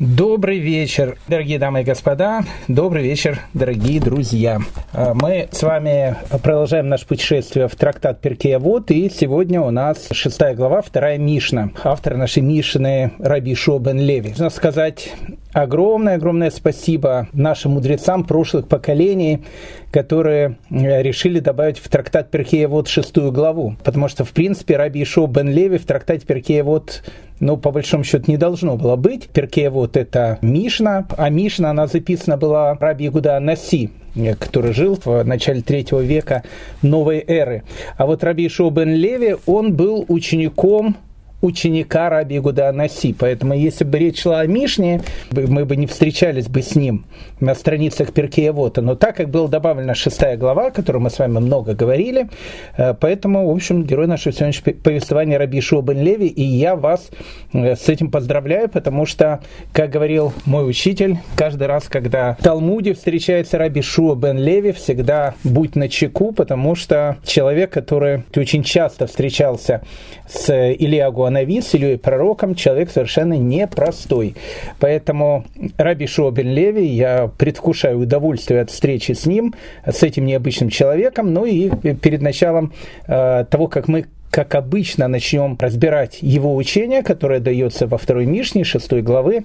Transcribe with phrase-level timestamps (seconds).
[0.00, 2.42] Добрый вечер, дорогие дамы и господа.
[2.66, 4.58] Добрый вечер, дорогие друзья.
[4.92, 10.08] А, мы с вами продолжаем наше путешествие в трактат Перкея Вот, и сегодня у нас
[10.10, 11.70] шестая глава, вторая Мишна.
[11.84, 14.30] Автор нашей Мишны Раби Шобен Леви.
[14.30, 15.12] Нужно сказать
[15.54, 19.44] огромное-огромное спасибо нашим мудрецам прошлых поколений,
[19.90, 23.76] которые решили добавить в трактат Перкея Вот шестую главу.
[23.82, 27.02] Потому что, в принципе, Раби Ишо Бен Леви в трактате Перкея Вот
[27.40, 29.28] ну, по большому счету, не должно было быть.
[29.28, 33.90] Перкея вот это Мишна, а Мишна, она записана была Раби Гуда Наси,
[34.38, 36.44] который жил в начале третьего века
[36.82, 37.64] новой эры.
[37.96, 40.96] А вот Раби Ишо бен Леви, он был учеником
[41.44, 43.14] ученика Раби Гуда Наси.
[43.18, 47.04] Поэтому, если бы речь шла о Мишне, мы бы не встречались бы с ним
[47.40, 48.80] на страницах Перкея Вота.
[48.80, 52.28] Но так как была добавлена шестая глава, о которой мы с вами много говорили,
[52.76, 57.10] э, поэтому, в общем, герой нашего сегодняшнего повествования Раби Шуа бен Леви, и я вас
[57.52, 59.40] э, с этим поздравляю, потому что,
[59.72, 65.34] как говорил мой учитель, каждый раз, когда в Талмуде встречается Раби Шуа бен Леви, всегда
[65.44, 69.82] будь на чеку, потому что человек, который очень часто встречался
[70.26, 74.34] с Илиагу Нави, с Ильей Пророком, человек совершенно непростой.
[74.80, 75.44] Поэтому
[75.76, 79.54] Раби Шобин Леви, я предвкушаю удовольствие от встречи с ним,
[79.86, 82.72] с этим необычным человеком, ну и перед началом
[83.06, 88.64] э, того, как мы как обычно, начнем разбирать его учение, которое дается во второй Мишне,
[88.64, 89.44] шестой главы,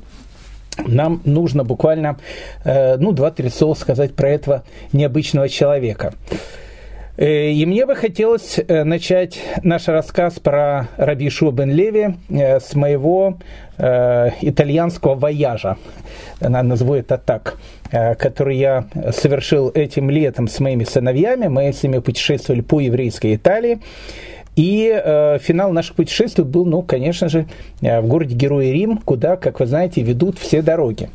[0.87, 2.17] нам нужно буквально,
[2.63, 6.13] э, ну, два-три слова сказать про этого необычного человека.
[7.19, 12.59] Э, и мне бы хотелось э, начать наш рассказ про Раби Шуа бен Леви э,
[12.59, 13.37] с моего
[14.41, 15.77] итальянского вояжа,
[16.41, 17.57] назову это так,
[17.89, 21.47] который я совершил этим летом с моими сыновьями.
[21.47, 23.79] Мы с ними путешествовали по еврейской Италии.
[24.57, 27.45] И э, финал наших путешествий был, ну, конечно же,
[27.79, 31.09] в городе Герои Рим, куда, как вы знаете, ведут все дороги.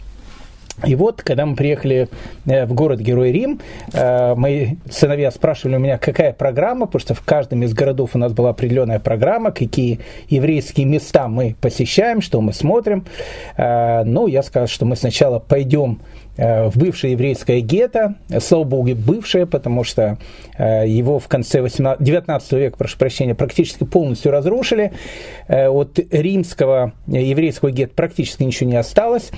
[0.82, 2.08] И вот, когда мы приехали
[2.46, 3.60] э, в город Герой Рим,
[3.92, 8.18] э, мои сыновья спрашивали у меня, какая программа, потому что в каждом из городов у
[8.18, 13.06] нас была определенная программа, какие еврейские места мы посещаем, что мы смотрим.
[13.56, 16.00] Э, ну, я сказал, что мы сначала пойдем
[16.36, 20.18] в бывшее еврейское гетто, слава богу, бывшее, потому что
[20.58, 24.90] его в конце 18, 19 века, прошу прощения, практически полностью разрушили.
[25.46, 29.30] От римского еврейского гетто практически ничего не осталось.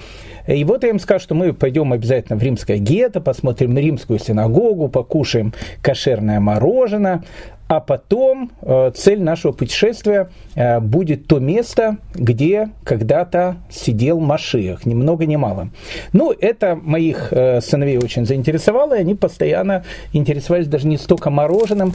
[0.47, 4.89] И вот я им скажу, что мы пойдем обязательно в римское гетто, посмотрим римскую синагогу,
[4.89, 5.53] покушаем
[5.83, 7.25] кошерное мороженое,
[7.69, 14.95] а потом э, цель нашего путешествия э, будет то место, где когда-то сидел Машиах, ни
[14.95, 15.71] много ни мало.
[16.13, 21.95] Ну, это моих э, сыновей очень заинтересовало, и они постоянно интересовались даже не столько мороженым,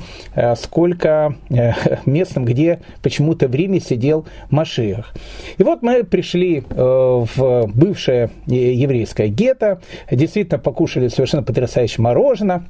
[0.57, 1.35] сколько
[2.05, 5.13] местом, где почему-то в Риме сидел Машиах.
[5.57, 12.65] И вот мы пришли в бывшее еврейское гетто, действительно покушали совершенно потрясающее мороженое,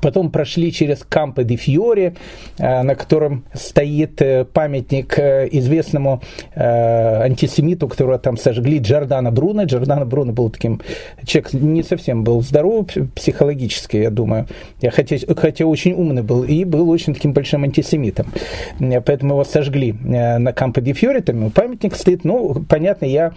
[0.00, 2.14] Потом прошли через Кампо де Фьоре,
[2.58, 6.20] э, на котором стоит э, памятник э, известному
[6.56, 9.64] антисемиту, которого там сожгли, Джордана Бруно.
[9.64, 10.80] Джордана Бруно был таким,
[11.24, 14.46] человек не совсем был здоров психологически, я думаю,
[14.90, 18.26] хотя, хотя очень умный был и был очень таким большим антисемитом.
[18.78, 22.24] Поэтому его сожгли на Кампо де Фьоре, там его памятник стоит.
[22.24, 23.32] Ну, понятно, я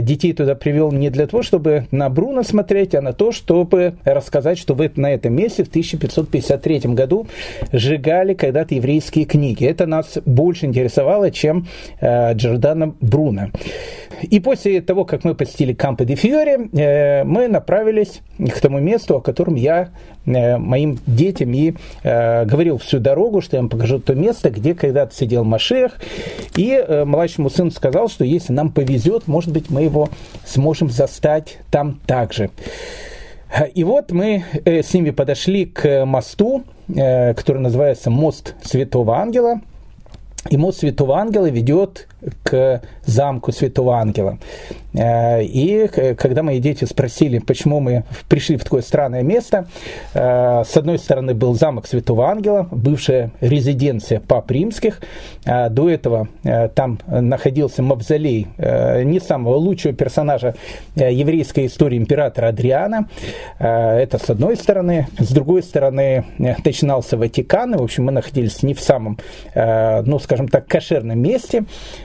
[0.00, 4.58] детей туда привел не для того, чтобы на Бруно смотреть, а на то, чтобы рассказать,
[4.58, 7.26] что вы на этом месте в 1553 году
[7.72, 9.64] сжигали когда-то еврейские книги.
[9.64, 11.66] Это нас больше интересовало, чем
[12.00, 13.50] э, Джордана Бруно.
[14.22, 19.16] И после того, как мы посетили Кампо де Фьоре, э, мы направились к тому месту,
[19.16, 19.90] о котором я
[20.24, 24.74] э, моим детям и э, говорил всю дорогу, что я им покажу то место, где
[24.74, 25.98] когда-то сидел Машех.
[26.56, 30.08] И э, младшему сыну сказал, что если нам повезет, может быть, мы его
[30.44, 32.50] сможем застать там также.
[33.74, 39.60] И вот мы э, с ними подошли к мосту, э, который называется мост Святого Ангела.
[40.50, 42.08] И мост Святого Ангела ведет
[42.42, 44.38] к замку Святого Ангела.
[44.94, 49.66] Э, и когда мои дети спросили, почему мы пришли в такое странное место,
[50.14, 55.00] э, с одной стороны был замок Святого Ангела, бывшая резиденция пап римских.
[55.44, 56.28] Э, до этого
[56.74, 60.54] там находился мавзолей не самого лучшего персонажа
[60.94, 63.08] еврейской истории императора Адриана.
[63.58, 65.08] Это с одной стороны.
[65.18, 67.74] С другой стороны начинался Ватикан.
[67.74, 69.18] И, в общем, мы находились не в самом,
[69.54, 71.64] ну, скажем так, кошерном месте.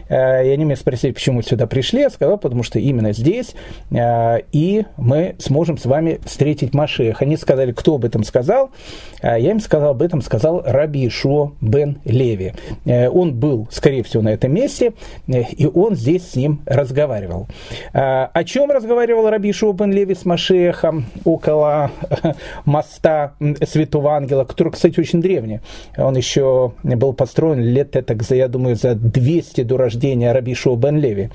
[0.09, 2.01] И они меня спросили, почему сюда пришли.
[2.01, 3.55] Я сказал, потому что что именно здесь,
[3.91, 7.21] и мы сможем с вами встретить Машех.
[7.21, 8.69] Они сказали, кто об этом сказал.
[9.23, 12.53] Я им сказал, об этом сказал Раби Ишуа бен Леви.
[12.85, 14.93] Он был, скорее всего, на этом месте,
[15.27, 17.47] и он здесь с ним разговаривал.
[17.93, 21.91] О чем разговаривал Раби Ишуа бен Леви с Машехом около
[22.65, 23.33] моста
[23.67, 25.61] Святого Ангела, который, кстати, очень древний.
[25.97, 30.99] Он еще был построен лет, так, я думаю, за 200 до рождения Раби Шуа бен
[30.99, 31.29] Леви.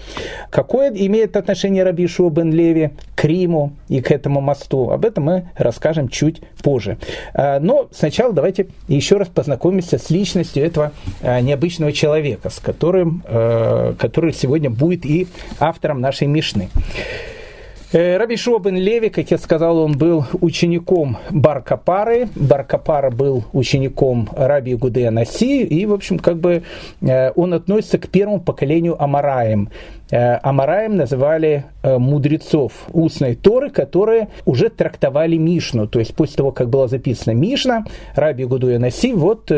[0.50, 4.90] Какое имеет отношение Раби бен Леви к Риму и к этому мосту?
[4.90, 6.98] Об этом мы расскажем чуть позже.
[7.34, 10.92] А, но сначала давайте еще раз познакомимся с личностью этого
[11.22, 15.26] а, необычного человека, с которым, а, который сегодня будет и
[15.58, 16.68] автором нашей Мишны.
[17.92, 22.28] Э, Раби Шобен Леви, как я сказал, он был учеником Баркапары.
[22.34, 26.62] Баркапара был учеником Раби Гудея Наси, и, в общем, как бы
[27.02, 29.68] э, он относится к первому поколению Амараем.
[30.10, 35.88] Э, Амараем называли мудрецов устной Торы, которые уже трактовали Мишну.
[35.88, 37.84] То есть после того, как была записана Мишна,
[38.14, 39.50] Раби Гудуя Наси, вот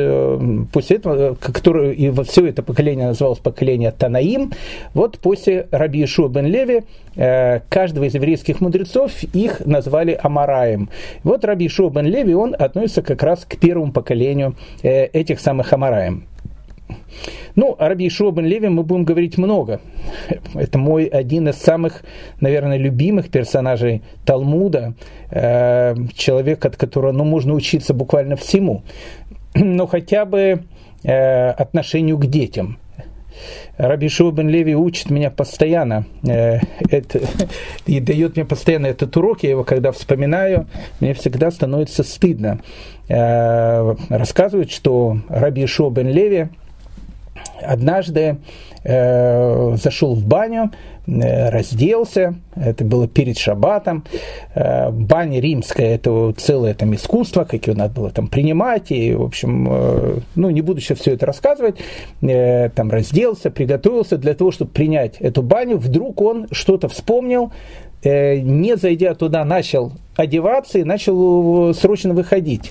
[0.72, 4.52] после этого, который, и все это поколение называлось поколение Танаим,
[4.94, 6.84] вот после Раби Ишуа бен Леви
[7.68, 10.88] каждого из еврейских мудрецов их назвали Амараем.
[11.22, 16.26] Вот Раби Ишуа Леви, он относится как раз к первому поколению этих самых Амараем.
[17.54, 19.80] Ну, о Раби Ишуа Леви мы будем говорить много.
[20.54, 22.02] Это мой один из самых,
[22.40, 24.94] наверное, любимых персонажей Талмуда.
[25.30, 28.82] Э, человек, от которого ну, можно учиться буквально всему.
[29.54, 30.64] Но хотя бы
[31.04, 32.78] э, отношению к детям.
[33.76, 36.58] Раби Шуа бен Леви учит меня постоянно э,
[36.90, 37.20] это,
[37.86, 39.42] и дает мне постоянно этот урок.
[39.42, 40.66] Я его когда вспоминаю,
[41.00, 42.60] мне всегда становится стыдно.
[43.08, 46.48] Рассказывают, что Раби Шуа бен Леви–
[47.60, 48.38] однажды
[48.84, 50.70] э, зашел в баню,
[51.06, 54.04] э, разделся, это было перед шаббатом,
[54.54, 59.68] э, баня римская, это целое там искусство, какие надо было там принимать, и, в общем,
[59.70, 61.76] э, ну, не буду сейчас все это рассказывать,
[62.20, 67.52] там разделся, приготовился для того, чтобы принять эту баню, вдруг он что-то вспомнил,
[68.04, 72.70] не зайдя туда, начал одеваться и начал срочно выходить.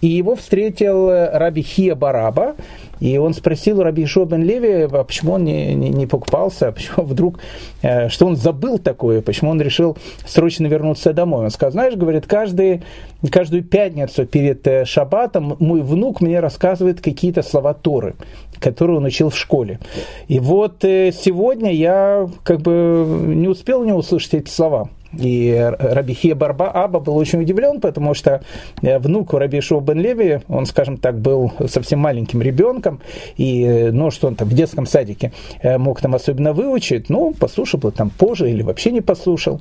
[0.00, 2.56] И его встретил Раби Хия Бараба,
[3.00, 7.38] и он спросил Раби Ишуа Леви, а почему он не, не, не покупался, почему вдруг,
[7.82, 9.96] э, что он забыл такое, почему он решил
[10.26, 11.44] срочно вернуться домой.
[11.44, 12.82] Он сказал, знаешь, говорит, каждый,
[13.30, 18.14] каждую пятницу перед э, шаббатом мой внук мне рассказывает какие-то слова Торы,
[18.60, 19.80] которые он учил в школе.
[20.28, 24.88] И вот э, сегодня я как бы не успел не услышать эти слова.
[25.18, 28.42] И Рабихия Барба Аба был очень удивлен, потому что
[28.82, 33.00] э, внук Раби Шоу бен Леви, он, скажем так, был совсем маленьким ребенком,
[33.36, 35.32] и, ну, что он там в детском садике
[35.62, 39.60] э, мог там особенно выучить, ну, послушал бы там позже или вообще не послушал.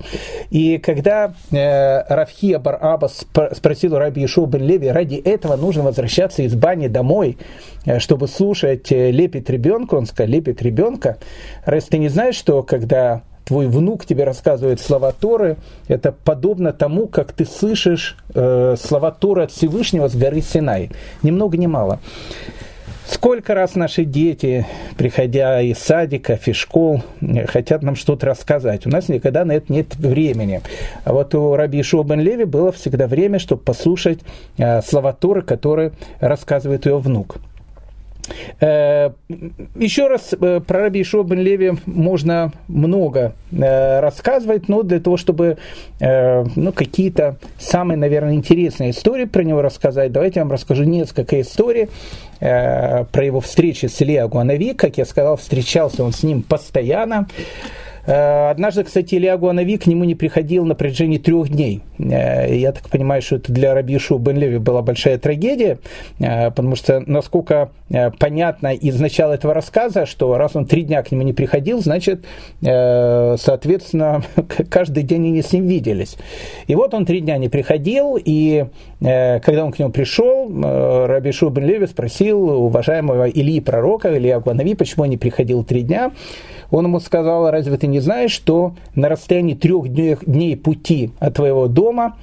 [0.50, 3.10] И когда э, Равхия Бар Аба
[3.52, 7.38] спросил Раби Шоу бен Леви, ради этого нужно возвращаться из бани домой,
[7.86, 11.18] э, чтобы слушать лепит ребенка, он сказал, лепит ребенка.
[11.66, 15.57] Раз ты не знаешь, что когда твой внук тебе рассказывает слова Торы,
[15.88, 20.92] это подобно тому, как ты слышишь э, слова Торы от Всевышнего с горы Синай.
[21.22, 22.00] Ни много ни мало.
[23.06, 24.66] Сколько раз наши дети,
[24.98, 27.04] приходя из садика, из школ,
[27.48, 28.86] хотят нам что-то рассказать.
[28.86, 30.62] У нас никогда на это нет времени.
[31.04, 34.19] А вот у Раби Ишуа Леви было всегда время, чтобы послушать
[34.57, 35.92] э, слова Торы, которые
[36.22, 37.38] рассказывает ее внук.
[38.60, 39.12] Э,
[39.75, 45.18] еще раз э, про Раби Ишуа бен Леви можно много э, рассказывать, но для того,
[45.18, 45.58] чтобы
[46.00, 51.88] ну, какие-то самые, наверное, интересные истории про него рассказать, давайте я вам расскажу несколько историй
[52.39, 54.74] про его встречи с Илья Гуанави.
[54.74, 57.27] Как я сказал, встречался он с ним постоянно.
[58.05, 61.81] Э, однажды, кстати, Илья Гуанави к нему не приходил на протяжении трех дней.
[62.00, 65.79] Э, я так понимаю, что это для Рабишу Бен Леви была большая трагедия,
[66.19, 67.72] э, потому что, насколько
[68.19, 72.25] понятно из начала этого рассказа, что раз он три дня к нему не приходил, значит,
[72.60, 74.24] соответственно,
[74.69, 76.17] каждый день они с ним виделись.
[76.65, 78.65] И вот он три дня не приходил, и
[79.00, 80.50] когда он к нему пришел,
[81.05, 86.12] Рабишу Бен Леви спросил уважаемого Ильи Пророка, Илья Гуанави, почему он не приходил три дня.
[86.74, 89.90] Он ему сказал, разве ты не знаешь, что на расстоянии трех
[90.26, 92.16] дней пути от твоего дома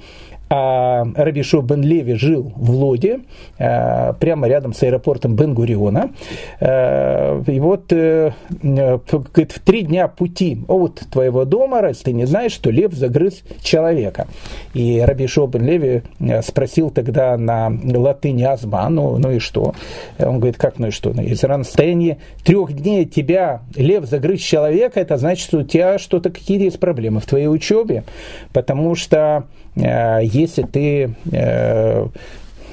[0.53, 3.21] А Рабишо бен Леви жил в Лоде,
[3.57, 6.11] прямо рядом с аэропортом Бен-Гуриона.
[6.59, 12.69] И вот говорит, в три дня пути от твоего дома, раз ты не знаешь, что
[12.69, 14.27] лев загрыз человека.
[14.73, 16.03] И Раби Шобен Леви
[16.43, 19.73] спросил тогда на латыни Азма, ну, ну и что?
[20.19, 21.13] Он говорит, как ну и что?
[21.13, 25.97] Ну, если на расстоянии трех дней тебя лев загрыз человека, это значит, что у тебя
[25.97, 28.03] что-то, какие-то есть проблемы в твоей учебе,
[28.51, 32.07] потому что э, если ты э,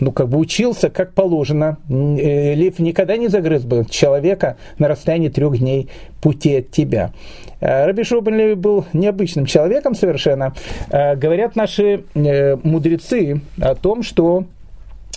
[0.00, 1.78] ну, как бы учился как положено.
[1.88, 5.88] Э, лев никогда не загрыз бы человека на расстоянии трех дней
[6.21, 7.12] пути от тебя.
[7.61, 10.55] Э, Раби Шобен был необычным человеком совершенно.
[10.90, 14.45] Э, говорят наши мудрецы о том, что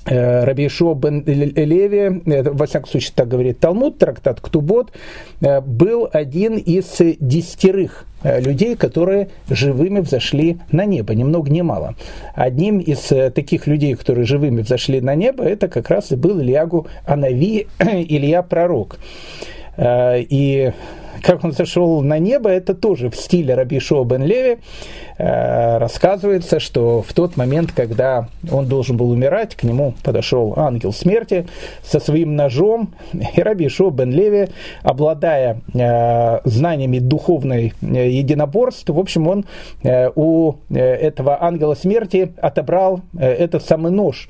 [0.06, 4.92] Раби Ишуа бен Леви, во всяком случае так говорит Талмуд, трактат Ктубот,
[5.40, 11.96] был один из десятерых людей, которые живыми взошли на небо, ни много ни мало.
[12.34, 16.88] Одним из таких людей, которые живыми взошли на небо, это как раз и был Ильягу
[17.06, 18.98] Анави, Илья Пророк.
[19.80, 20.72] И
[21.22, 24.58] как он зашел на небо, это тоже в стиле Раби Шоу бен Леви.
[25.18, 30.92] Э, рассказывается, что в тот момент, когда он должен был умирать, к нему подошел ангел
[30.92, 31.48] смерти
[31.84, 34.50] со своим ножом, и Раби Шо бен Леви,
[34.82, 39.46] обладая э, знаниями духовной э, единоборства, в общем, он
[40.16, 44.28] у этого ангела смерти отобрал этот самый нож.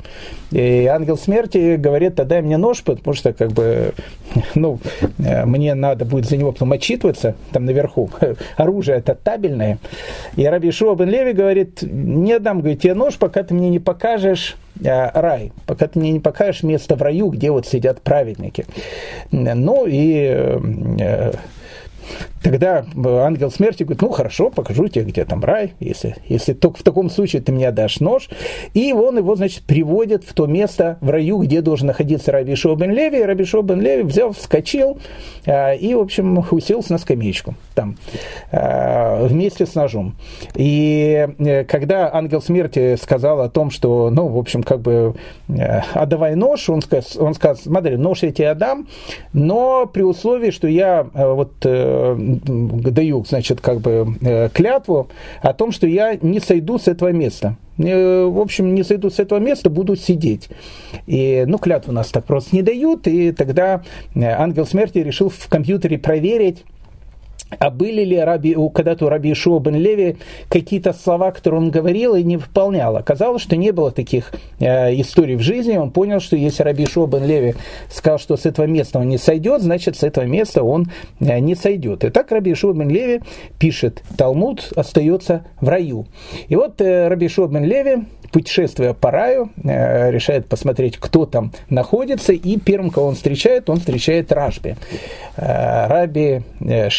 [0.51, 3.93] И ангел смерти говорит, отдай мне нож, потому что как бы,
[4.55, 4.79] ну,
[5.17, 8.09] мне надо будет за него потом отчитываться, там наверху.
[8.57, 9.77] Оружие это табельное.
[10.35, 13.79] И Раби Ишуа бен Леви говорит, не отдам, говорит, тебе нож, пока ты мне не
[13.79, 18.65] покажешь э, рай, пока ты мне не покажешь место в раю, где вот сидят праведники.
[19.31, 20.57] Ну и
[20.99, 21.31] э,
[22.43, 26.83] Тогда ангел смерти говорит, ну хорошо, покажу тебе, где там рай, если, если только в
[26.83, 28.29] таком случае ты мне дашь нож.
[28.73, 32.75] И он его, значит, приводит в то место в раю, где должен находиться Раби Шоу
[32.75, 33.19] бен Леви.
[33.19, 34.99] И Раби Шоу Леви взял, вскочил
[35.45, 37.97] а, и, в общем, уселся на скамеечку там
[38.51, 40.15] а, вместе с ножом.
[40.55, 45.15] И э, когда ангел смерти сказал о том, что, ну, в общем, как бы
[45.49, 48.87] э, отдавай нож, он сказал, он сказал смотри, нож я тебе отдам,
[49.33, 51.53] но при условии, что я э, вот
[52.17, 55.09] даю, значит, как бы э, клятву
[55.41, 57.57] о том, что я не сойду с этого места.
[57.77, 60.49] В общем, не сойду с этого места, буду сидеть.
[61.07, 63.83] И, ну, клятву нас так просто не дают, и тогда
[64.13, 66.63] э, ангел смерти решил в компьютере проверить,
[67.59, 70.17] а были ли раби, когда-то у Раби Ишуа бен Леви
[70.49, 72.95] какие-то слова, которые он говорил и не выполнял?
[72.97, 75.77] Оказалось, что не было таких э, историй в жизни.
[75.77, 77.55] Он понял, что если Раби Ишуа бен Леви
[77.89, 81.55] сказал, что с этого места он не сойдет, значит, с этого места он э, не
[81.55, 82.03] сойдет.
[82.03, 83.21] И так Раби Ишуа бен Леви
[83.59, 86.07] пишет, Талмуд остается в раю.
[86.47, 91.51] И вот э, Раби Ишуа бен Леви путешествуя по раю, э, решает посмотреть, кто там
[91.69, 94.77] находится, и первым, кого он встречает, он встречает Рашби.
[95.37, 96.89] Э, Раби э,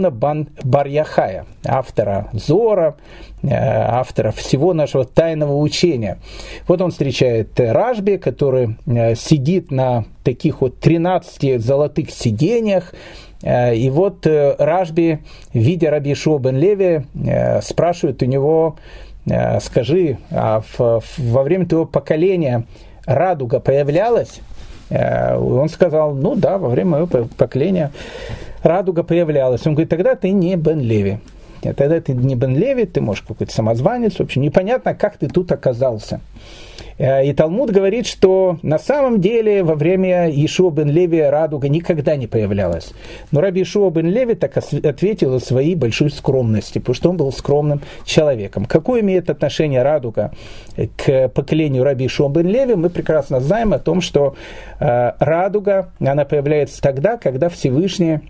[0.00, 2.96] Шимона Барьяхая, автора Зора,
[3.42, 6.18] автора всего нашего тайного учения.
[6.66, 8.76] Вот он встречает Рашби, который
[9.16, 12.94] сидит на таких вот 13 золотых сидениях,
[13.42, 15.20] и вот Рашби,
[15.54, 17.04] видя Раби Шо бен Леви,
[17.62, 18.76] спрашивает у него,
[19.26, 22.64] Э, скажи, а в, во время твоего поколения
[23.06, 24.40] радуга появлялась?
[24.88, 27.92] Э, он сказал, ну да, во время моего поколения
[28.62, 29.66] радуга появлялась.
[29.66, 31.18] Он говорит, тогда ты не Бен Леви.
[31.62, 34.14] Тогда ты не Бен Леви, ты, можешь какой-то самозванец.
[34.14, 36.20] В общем, непонятно, как ты тут оказался.
[37.00, 42.14] Э, и Талмуд говорит, что на самом деле во время Ишуа бен Леви радуга никогда
[42.16, 42.92] не появлялась.
[43.32, 47.32] Но Раби Ишуа бен Леви так ответил о своей большой скромности, потому что он был
[47.32, 48.66] скромным человеком.
[48.66, 50.32] Какое имеет отношение радуга
[50.96, 54.34] к поколению Раби Ишуа бен Леви, мы прекрасно знаем о том, что
[54.78, 58.20] э, радуга, она появляется тогда, когда Всевышний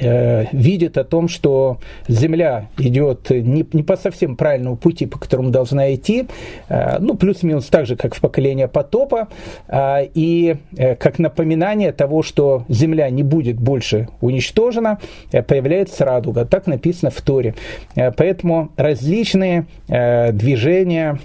[0.00, 5.94] видит о том, что Земля идет не, не по совсем правильному пути, по которому должна
[5.94, 6.26] идти,
[6.68, 9.28] э, ну, плюс-минус так же, как в поколении потопа,
[9.68, 10.56] э, и
[10.98, 14.98] как напоминание того, что Земля не будет больше уничтожена,
[15.30, 16.44] появляется радуга.
[16.44, 17.54] Так написано в Торе.
[17.94, 21.18] Поэтому различные движения,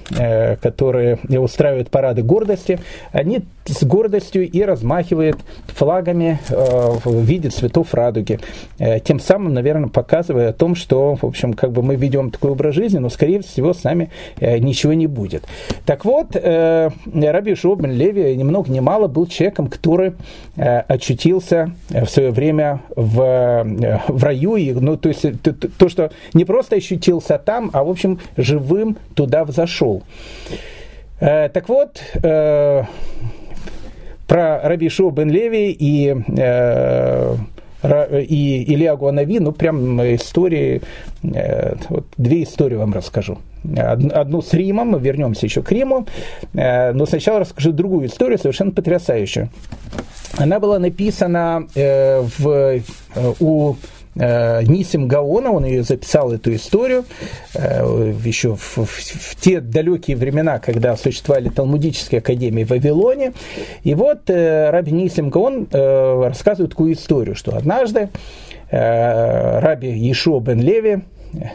[0.61, 2.79] которые устраивают парады гордости,
[3.11, 8.39] они с гордостью и размахивает флагами в виде цветов радуги.
[9.03, 12.75] Тем самым, наверное, показывая о том, что, в общем, как бы мы ведем такой образ
[12.75, 15.45] жизни, но, скорее всего, с нами ничего не будет.
[15.85, 20.13] Так вот, Раби Шобен Леви ни много ни мало был человеком, который
[20.55, 23.63] очутился в свое время в,
[24.07, 27.89] в раю, и, ну, то есть то, то, что не просто ощутился там, а, в
[27.89, 30.03] общем, живым туда взошел.
[31.19, 32.83] Э, так вот, э,
[34.27, 37.35] про Раби бен Леви и э,
[37.83, 40.81] и Илья Гуанави, ну, прям истории,
[41.23, 43.37] э, вот две истории вам расскажу.
[43.75, 46.07] Одну с Римом, вернемся еще к Риму,
[46.53, 49.49] э, но сначала расскажу другую историю, совершенно потрясающую.
[50.37, 52.81] Она была написана э, в,
[53.39, 57.05] у Э, Нисим Гаона, он ее записал, эту историю,
[57.53, 63.33] э, еще в, в, в те далекие времена, когда существовали талмудические академии в Вавилоне.
[63.83, 68.09] И вот э, Раби Нисим Гаон рассказывает такую историю, что однажды
[68.69, 71.03] Раби Ешо бен Леви,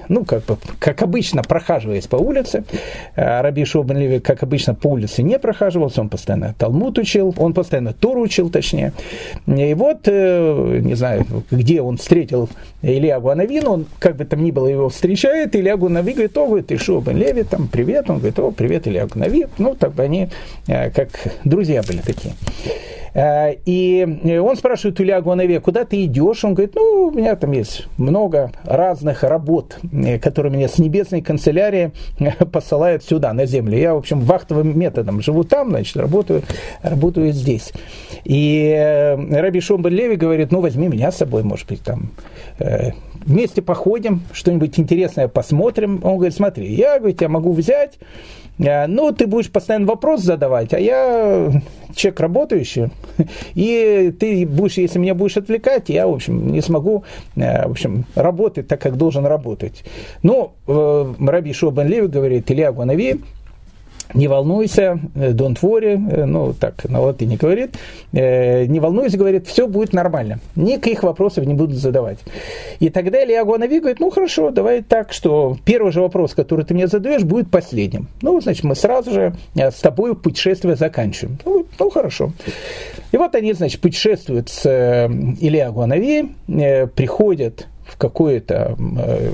[0.09, 2.65] ну, как бы, как обычно, прохаживаясь по улице.
[3.17, 7.55] А Раби Шобен Леви, как обычно, по улице не прохаживался, он постоянно Талмуд учил, он
[7.55, 8.93] постоянно Тур учил, точнее.
[9.47, 12.49] И вот, э, не знаю, где он встретил
[12.83, 16.73] Илья Гуанавин, он, как бы там ни было, его встречает, Илья Гуанави говорит, о, говорит,
[16.73, 20.29] Ишуа бен Леви, там, привет, он говорит, о, привет, Илья Гуанави, ну, так бы они
[20.67, 21.09] э, как
[21.45, 22.35] друзья были такие.
[23.15, 26.45] Э, и он спрашивает Илья Гуанаве, куда ты идешь?
[26.45, 31.21] Он говорит, ну, у меня там есть много разных работ, э, которые меня с небесной
[31.21, 33.79] канцелярии э, посылают сюда, на землю.
[33.79, 36.43] Я, в общем, вахтовым методом живу там, значит, работаю,
[36.83, 37.73] работаю здесь.
[38.25, 42.11] И Раби Шомбен Леви говорит, ну, возьми меня с собой, может быть, там,
[43.25, 46.01] вместе походим, что-нибудь интересное посмотрим.
[46.05, 48.42] Он говорит, смотри, я, говорит, я могу взять Э,
[48.87, 51.51] ну, ты будешь постоянно вопрос задавать, а я
[51.97, 52.91] человек работающий,
[53.55, 57.05] и ты будешь, если меня будешь отвлекать, я, в общем, не смогу,
[57.37, 59.85] э, в общем, работать так, как должен работать.
[60.23, 63.21] Ну, э, Раби Шобан Леви говорит, Илья Гуанави,
[64.15, 67.77] не волнуйся, э, don't worry, э, ну так на латыни говорит,
[68.13, 72.19] э, не волнуйся, говорит, все будет нормально, никаких вопросов не будут задавать.
[72.81, 76.75] И тогда Илья Гуанави говорит, ну хорошо, давай так, что первый же вопрос, который ты
[76.75, 78.09] мне задаешь, будет последним.
[78.23, 81.39] Ну, значит, мы сразу же с тобой путешествие заканчиваем.
[81.45, 82.33] Ну, ну хорошо.
[83.13, 84.67] И вот они, значит, путешествуют с
[85.41, 89.31] Илья Гуанави, приходят в какую-то э,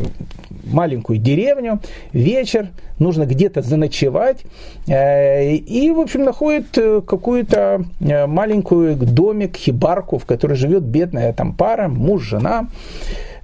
[0.65, 1.81] маленькую деревню,
[2.13, 4.43] вечер, нужно где-то заночевать,
[4.89, 11.55] э, и, в общем, находит э, какую-то маленькую домик, хибарку, в которой живет бедная там
[11.55, 12.69] пара, муж, жена,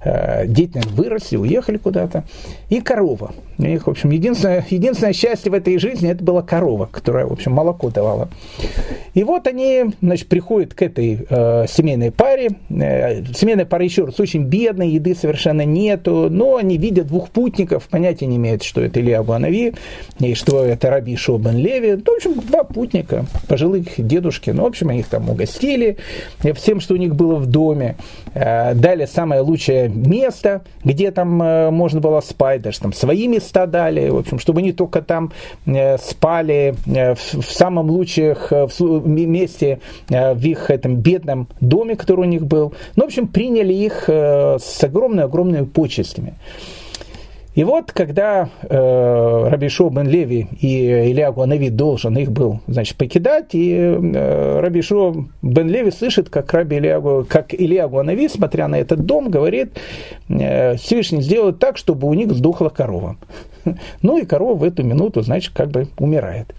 [0.05, 2.25] Э, дети выросли, уехали куда-то.
[2.69, 3.31] И корова.
[3.57, 7.33] У них, в общем, единственное, единственное счастье в этой жизни это была корова, которая, в
[7.33, 8.29] общем, молоко давала.
[9.15, 12.49] И вот они, значит, приходят к этой э, семейной паре.
[12.69, 17.87] Э, семейная пара, еще раз, очень бедная, еды совершенно нету, но они видят двух путников,
[17.87, 19.73] понятия не имеют, что это Илья Абуанави
[20.19, 21.93] и что это Раби Шобан Леви.
[21.93, 24.51] Ну, в общем, два путника, пожилых дедушки.
[24.51, 25.97] Ну, в общем, они их там угостили
[26.53, 27.95] всем, что у них было в доме.
[28.35, 33.65] Э, дали самое лучшее место, где там э, можно было спать, даже там свои места
[33.65, 35.31] дали, в общем, чтобы не только там
[35.65, 39.79] э, спали э, в, самом лучших в, месте
[40.09, 42.73] в их этом бедном доме, который у них был.
[42.95, 46.35] Ну, в общем, приняли их с огромными-огромными почестями.
[47.55, 53.55] И вот, когда э, Рабишо бен Леви и Илья Гуанави должен их был, значит, покидать,
[53.55, 59.05] и э, Рабишо бен Леви слышит, как, Раби Илья, как Илья Гуанави, смотря на этот
[59.05, 59.79] дом, говорит,
[60.27, 63.15] э, Всевышний сделает так, чтобы у них сдохла корова.
[64.01, 66.53] Ну и корова в эту минуту, значит, как бы умирает.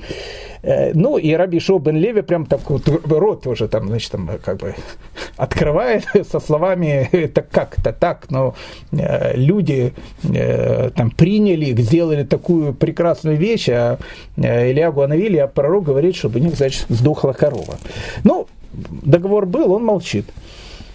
[0.62, 4.31] Э, ну и Раби Шо бен Леви прям так вот рот тоже там, значит, там
[4.45, 4.75] как бы
[5.37, 8.55] открывает со словами, это как это так, но
[8.92, 9.92] э, люди
[10.25, 13.99] э, там приняли, сделали такую прекрасную вещь, а
[14.37, 17.77] Илья Гуанавили, а пророк говорит, чтобы у них, значит, сдохла корова.
[18.25, 20.27] Ну, договор был, он молчит.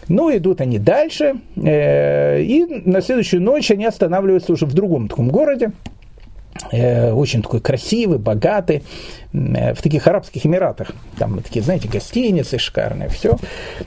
[0.07, 5.71] Ну, идут они дальше, и на следующую ночь они останавливаются уже в другом таком городе,
[5.71, 6.00] Э,
[6.71, 8.83] очень такой красивый, богатый,
[9.33, 10.91] э, в таких арабских эмиратах.
[11.17, 13.37] Там такие, знаете, гостиницы шикарные, все.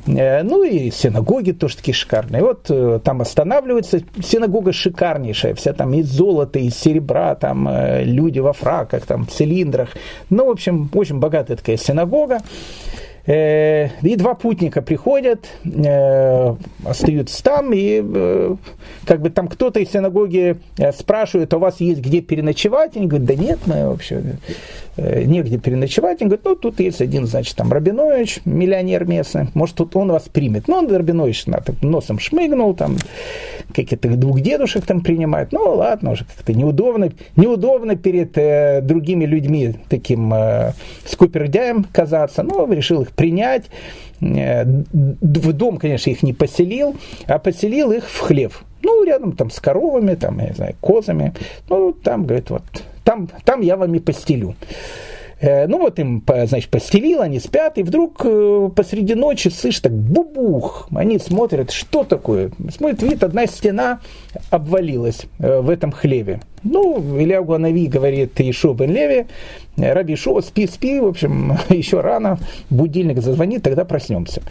[0.07, 2.43] Э, ну и синагоги тоже такие шикарные.
[2.43, 2.71] Вот
[3.03, 7.69] там останавливаются, синагога шикарнейшая, вся там из золота, из серебра, там
[8.03, 9.91] люди во фраках, там в цилиндрах.
[10.31, 12.41] Ну, в общем, очень богатая такая синагога.
[13.27, 18.57] Э, и два путника приходят, э, остаются там, и э,
[19.07, 20.59] как бы там кто-то из синагоги
[20.95, 22.97] спрашивает, «А у вас есть где переночевать?
[22.97, 24.23] Они говорят, да нет, мы вообще
[24.97, 26.21] негде переночевать.
[26.21, 30.25] Они говорят, ну, тут есть один, значит, там Рабинович, миллионер местный, может, тут он вас
[30.33, 30.69] примет.
[30.69, 32.97] Ну, он Рабинович на, так, носом шмыгнул, там,
[33.75, 35.53] каких-то двух дедушек там принимает.
[35.53, 40.73] Ну, ладно, уже как-то неудобно, неудобно перед э, другими людьми таким э,
[41.07, 43.71] скупердяем казаться, но решил их принять.
[44.21, 46.97] Э, в дом, конечно, их не поселил,
[47.27, 48.65] а поселил их в хлев.
[48.83, 51.35] Ну, рядом там с коровами, там, я не знаю, козами.
[51.69, 52.63] Ну, там, говорит, вот,
[53.03, 54.55] там, там я вам и постелю.
[55.41, 59.93] Э, ну вот им, значит, постелил, они спят, и вдруг э, посреди ночи слышишь так
[59.93, 60.89] бубух.
[60.95, 62.51] Они смотрят, что такое.
[62.75, 64.01] Смотрят, вид, одна стена
[64.51, 66.41] обвалилась в этом хлеве.
[66.65, 69.27] Ну, Илья Гуанави говорит Ишу бен Леви,
[69.77, 72.39] Раби Ишуа, спи, спи, в общем, еще рано,
[72.71, 74.43] будильник зазвонит, тогда проснемся.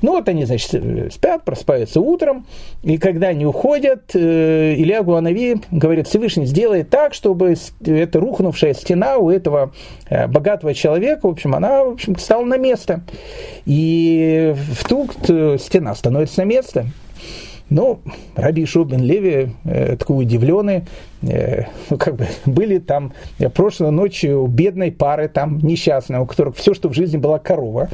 [0.00, 0.70] Ну, вот они, значит,
[1.12, 2.46] спят, просыпаются утром,
[2.82, 9.16] и когда они уходят, э, Илья Гуанави говорит, Всевышний, сделай так, чтобы эта рухнувшая стена
[9.16, 9.72] у этого
[10.08, 13.00] э, богатого человека, в общем, она, в общем, стала на место.
[13.64, 16.86] И вдруг стена становится на место.
[17.68, 17.98] Ну,
[18.36, 20.84] Раби Шубин Леви э, такой удивленный,
[21.22, 26.26] э, ну, как бы были там э, прошлой ночью у бедной пары там несчастной, у
[26.26, 27.88] которых все, что в жизни была корова.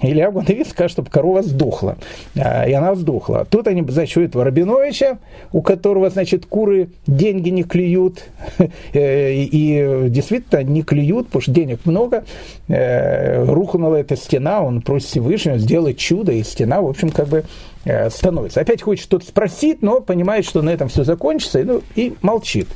[0.00, 1.96] Или Агуновец скажет, чтобы корова сдохла.
[2.36, 3.44] А, и она сдохла.
[3.50, 5.18] Тут они зачуют Рабиновича,
[5.52, 8.24] у которого, значит, куры деньги не клюют.
[8.92, 12.24] Э, и действительно не клюют, потому что денег много.
[12.68, 17.36] Э, рухнула эта стена, он просит Всевышнего сделать чудо, и стена, в общем, как бы
[17.38, 17.75] Э,
[18.10, 18.60] становится.
[18.60, 22.68] Опять хочет что-то спросить, но понимает, что на этом все закончится, и, ну, и молчит.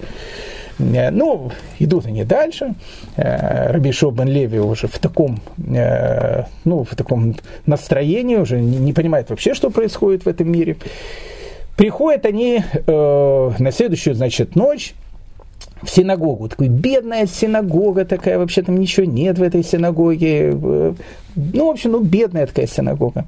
[0.81, 2.75] Э, ну, идут они дальше.
[3.17, 9.55] Э, Раби Бен Леви уже в таком, ну, в таком настроении, уже не, понимает вообще,
[9.55, 10.77] что происходит в этом мире.
[11.77, 14.95] Приходят они э, на следующую, значит, ночь
[15.83, 16.49] в синагогу.
[16.49, 20.53] Такой бедная синагога такая, вообще там ничего нет в этой синагоге.
[20.53, 23.25] Ну, в общем, ну, бедная такая синагога.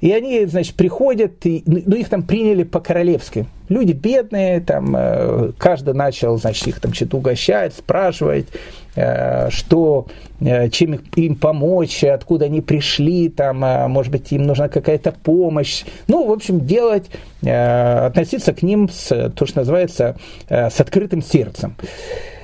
[0.00, 3.46] И они, значит, приходят, и, ну, их там приняли по-королевски.
[3.68, 8.46] Люди бедные, там, э, каждый начал, значит, их там что-то угощать, спрашивать,
[8.94, 10.06] э, что,
[10.40, 13.58] э, чем им помочь, откуда они пришли, там,
[13.90, 15.84] может быть, им нужна какая-то помощь.
[16.06, 17.06] Ну, в общем, делать,
[17.42, 20.16] относиться к ним с, то, что называется,
[20.48, 21.76] с открытым сердцем.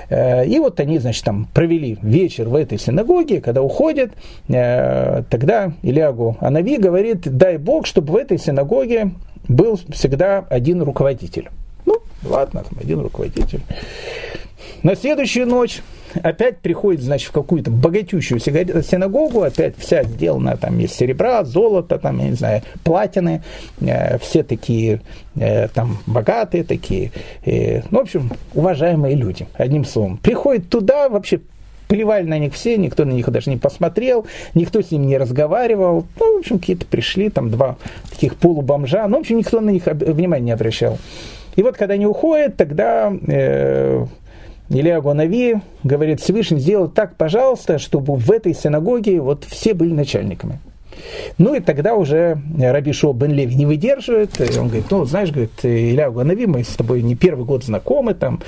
[0.08, 4.12] Э, и вот они, значит, там провели вечер в этой синагоге, когда уходят,
[4.48, 9.12] э, тогда Илягу Анави говорит, дай Бог, чтобы в этой синагоге
[9.48, 11.50] был всегда один руководитель.
[11.86, 13.60] Ну, ладно, там один руководитель.
[14.82, 15.82] На следующую ночь
[16.22, 22.18] опять приходит, значит, в какую-то богатющую синагогу, опять вся сделана там из серебра, золота, там,
[22.18, 23.42] я не знаю, платины,
[23.80, 25.00] э, все такие
[25.36, 27.12] э, там богатые такие,
[27.44, 30.18] э, ну, в общем, уважаемые люди, одним словом.
[30.18, 31.40] Приходит туда, вообще
[31.88, 36.06] плевали на них все, никто на них даже не посмотрел, никто с ним не разговаривал.
[36.18, 37.76] Ну, в общем, какие-то пришли, там два
[38.10, 40.98] таких полубомжа, ну, в общем, никто на них внимания не обращал.
[41.56, 44.06] И вот когда они уходят, тогда э,
[44.74, 50.58] Илья Гуанави говорит, Всевышний сделал так, пожалуйста, чтобы в этой синагоге вот все были начальниками.
[51.38, 55.30] Ну и тогда уже Раби Шо Бен Леви не выдерживает, и он говорит, ну, знаешь,
[55.30, 58.40] говорит, Илья Гуанави, мы с тобой не первый год знакомы, там,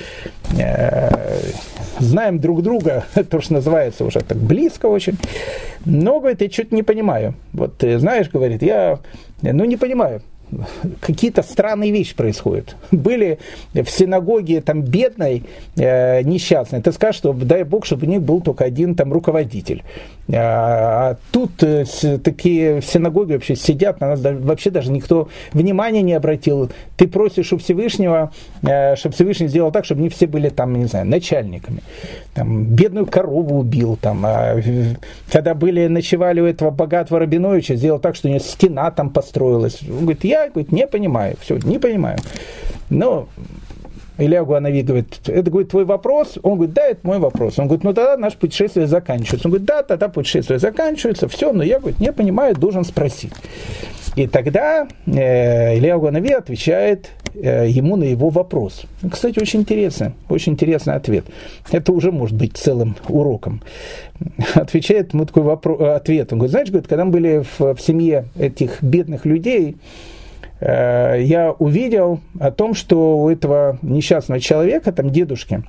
[0.57, 1.39] э,
[1.99, 5.17] знаем друг друга, то, что называется уже так близко очень,
[5.85, 7.35] но, говорит, я что-то не понимаю.
[7.53, 8.99] Вот, знаешь, говорит, я,
[9.41, 10.21] ну, не понимаю,
[11.01, 12.75] какие-то странные вещи происходят.
[12.91, 13.39] Были
[13.73, 15.43] в синагоге там бедной,
[15.75, 19.83] э, несчастной, ты скажешь, что дай Бог, чтобы у них был только один там руководитель.
[20.33, 21.85] А, тут э,
[22.21, 26.69] такие в синагоге вообще сидят, на нас вообще даже никто внимания не обратил.
[26.97, 30.85] Ты просишь у Всевышнего, э, чтобы Всевышний сделал так, чтобы они все были там, не
[30.85, 31.81] знаю, начальниками.
[32.33, 34.61] Там, бедную корову убил, там, а,
[35.31, 39.79] когда были, ночевали у этого богатого Рабиновича, сделал так, что у него стена там построилась.
[39.83, 42.17] Он говорит, я говорит, не понимаю, все, не понимаю.
[42.89, 43.29] Но
[44.17, 46.37] Илья Гуанави говорит, это говорит, твой вопрос?
[46.41, 47.59] Он говорит, да, это мой вопрос.
[47.59, 49.47] Он говорит, ну тогда наше путешествие заканчивается.
[49.47, 53.33] Он говорит, да, тогда путешествие заканчивается, все, но я, говорит, не понимаю, должен спросить.
[54.15, 58.85] И тогда э, Илья Гуанави отвечает э, ему на его вопрос.
[59.11, 61.25] Кстати, очень интересно, очень интересный ответ.
[61.71, 63.61] Это уже может быть целым уроком.
[64.55, 66.33] Отвечает ему такой вопрос, ответ.
[66.33, 69.77] Он говорит, знаешь, говорит, когда мы были в, в семье этих бедных людей,
[70.59, 75.63] я увидел о том, что у этого несчастного человека, там дедушки,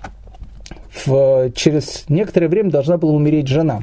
[1.06, 3.82] в, через некоторое время должна была умереть жена.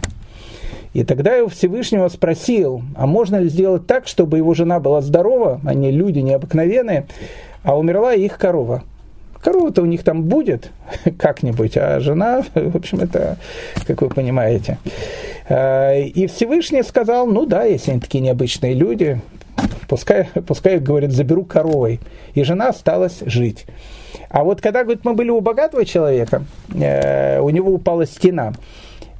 [0.93, 5.01] И тогда я у Всевышнего спросил, а можно ли сделать так, чтобы его жена была
[5.01, 7.07] здорова, они люди необыкновенные,
[7.63, 8.83] а умерла их корова.
[9.41, 10.71] Корова-то у них там будет
[11.17, 13.37] как-нибудь, а жена, в общем, это,
[13.85, 14.77] как вы понимаете.
[15.49, 19.19] А, и Всевышний сказал, ну да, если они такие необычные люди,
[19.87, 21.99] пускай, пускай говорит, заберу коровой.
[22.33, 23.65] И жена осталась жить.
[24.29, 26.43] А вот когда, говорит, мы были у богатого человека,
[26.73, 28.53] э, у него упала стена,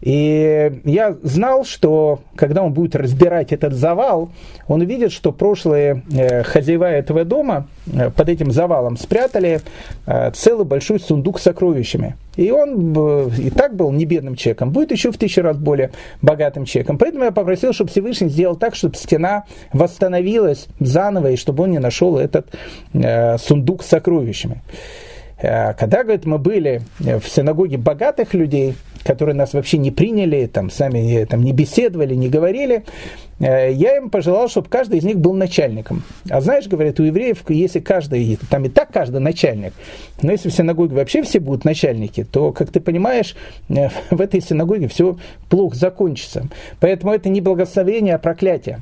[0.01, 4.29] и я знал, что когда он будет разбирать этот завал,
[4.67, 9.61] он увидит, что прошлые э, хозяева этого дома э, под этим завалом спрятали
[10.05, 12.17] э, целый большой сундук с сокровищами.
[12.35, 16.65] И он и так был не бедным человеком, будет еще в тысячу раз более богатым
[16.65, 16.97] человеком.
[16.97, 21.79] Поэтому я попросил, чтобы Всевышний сделал так, чтобы стена восстановилась заново, и чтобы он не
[21.79, 22.47] нашел этот
[22.91, 24.61] сундук с сокровищами.
[25.77, 30.79] Когда, говорит, мы были в синагоге богатых людей, которые нас вообще не приняли, там, с
[30.79, 32.81] нами там, не беседовали, не говорили, э,
[33.39, 36.03] я им пожелал, чтобы каждый из них был начальником.
[36.29, 39.73] А знаешь, говорят, у евреев, если каждый, там и так каждый начальник,
[40.21, 43.35] но если в синагоге вообще все будут начальники, то, как ты понимаешь,
[43.69, 45.17] э, в этой синагоге все
[45.49, 46.47] плохо закончится.
[46.79, 48.79] Поэтому это не благословение, а проклятие.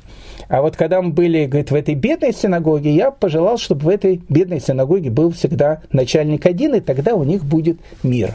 [0.48, 4.22] А вот когда мы были, говорит, в этой бедной синагоге, я пожелал, чтобы в этой
[4.28, 8.34] бедной синагоге был всегда начальник один, и тогда у них будет мир.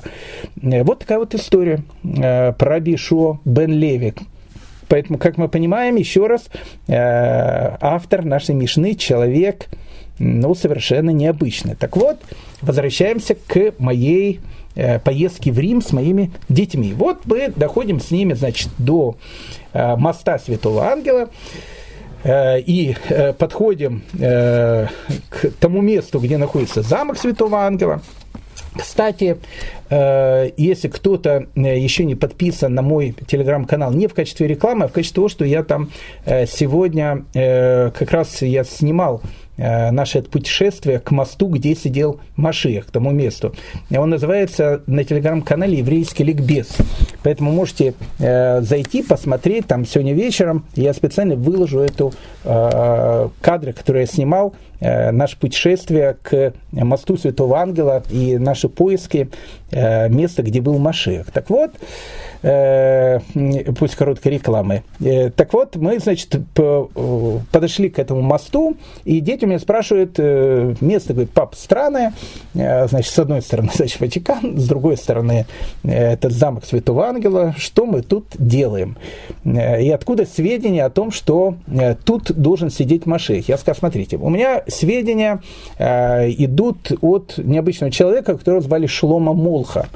[0.62, 4.20] Э, вот такая вот история э, про Раби Шо Бен Левик.
[4.90, 6.50] Поэтому, как мы понимаем, еще раз,
[6.88, 6.94] э,
[7.80, 9.68] автор нашей Мишны, человек,
[10.20, 11.76] ну, совершенно необычный.
[11.76, 12.18] Так вот,
[12.62, 14.42] возвращаемся к моей
[15.04, 16.94] поездке в Рим с моими детьми.
[16.94, 19.18] Вот мы доходим с ними, значит, до
[19.74, 21.30] моста Святого Ангела.
[22.24, 24.88] Э, и э, подходим э,
[25.30, 28.02] к тому месту, где находится замок Святого Ангела.
[28.76, 29.38] Кстати,
[29.90, 35.16] если кто-то еще не подписан на мой телеграм-канал не в качестве рекламы, а в качестве
[35.16, 35.90] того, что я там
[36.26, 43.12] сегодня как раз я снимал Э, наше путешествие к мосту, где сидел Машиях, к тому
[43.12, 43.54] месту.
[43.92, 46.78] Он называется на телеграм-канале «Еврейский ликбез».
[47.24, 49.68] Поэтому можете э, зайти, посмотреть.
[49.68, 56.18] Там сегодня вечером я специально выложу эту э, кадры, которые я снимал, э, наше путешествие
[56.22, 59.30] к мосту Святого Ангела и наши поиски
[59.72, 61.32] э, места, где был Машиях.
[61.32, 61.72] Так вот,
[62.42, 63.20] э,
[63.78, 64.84] пусть короткой рекламы.
[65.00, 66.36] Э, так вот, мы, значит,
[67.52, 72.14] подошли к этому мосту, и дети меня спрашивают, э, место, говорит, пап, странное,
[72.54, 75.46] э, значит, с одной стороны, значит, Ватикан, с другой стороны,
[75.84, 78.98] этот замок Святого Ангела, что мы тут делаем?
[79.46, 81.56] И откуда сведения о том, что
[82.06, 83.50] тут должен сидеть Машех?
[83.50, 85.42] Я сказал, смотрите, у меня сведения
[85.80, 89.88] идут от необычного человека, которого звали Шлома Молха.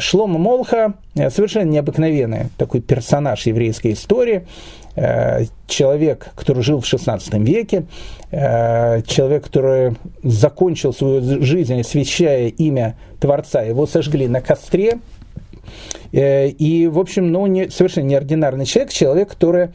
[0.00, 4.46] Шлома Молха совершенно необыкновенный такой персонаж еврейской истории,
[4.96, 7.86] э, человек, который жил в XVI веке,
[8.30, 14.98] э, человек, который закончил свою жизнь, освящая имя Творца, его сожгли на костре,
[16.12, 19.70] Э, и, в общем, ну, не, совершенно неординарный человек, человек, который э,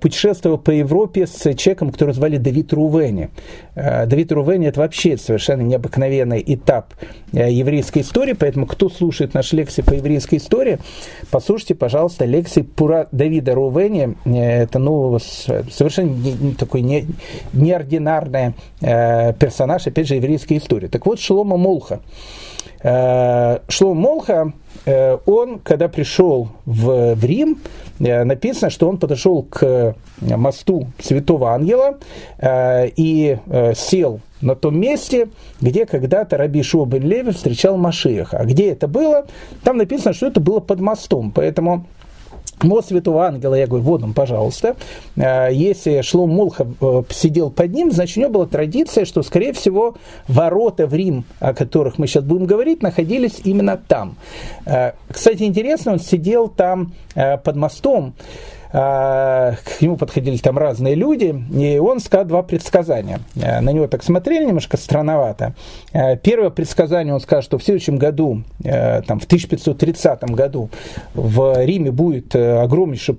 [0.00, 3.30] путешествовал по Европе с человеком, которого звали Давид Рувени.
[3.74, 6.94] Э, Давид Рувени– это вообще совершенно необыкновенный этап
[7.32, 10.78] еврейской истории, поэтому кто слушает наши лекции по еврейской истории,
[11.30, 14.16] послушайте, пожалуйста, лекции про Давида Рувени.
[14.24, 17.06] Это, ну, совершенно не, такой не,
[17.52, 20.86] неординарный персонаж, опять же, еврейской истории.
[20.86, 22.00] Так вот, Шлома Молха.
[22.80, 24.52] Шлома Молха
[24.86, 27.58] Э, он, когда пришел в, в Рим,
[27.93, 31.98] э, написано, что он подошел к мосту Святого Ангела
[32.38, 33.38] э, и
[33.74, 35.28] сел на том месте,
[35.60, 38.38] где когда-то Раби Шуа бен Леви встречал Машеха.
[38.38, 39.26] А где это было?
[39.62, 41.32] Там написано, что это было под мостом.
[41.34, 41.86] Поэтому
[42.62, 44.76] мост Святого Ангела, я говорю, вот он, пожалуйста.
[45.16, 49.52] А, если Шлом Молха э, сидел под ним, значит, у него была традиция, что, скорее
[49.52, 49.96] всего,
[50.28, 54.16] ворота в Рим, о которых мы сейчас будем говорить, находились именно там.
[54.66, 58.14] А, кстати, интересно, он сидел там э, под мостом,
[58.74, 63.20] к нему подходили там разные люди, и он сказал два предсказания.
[63.40, 65.54] А, на него так смотрели немножко странновато.
[65.92, 70.70] А, первое предсказание он сказал, что в следующем году, там, в 1530 году,
[71.14, 73.14] в Риме будет огромнейший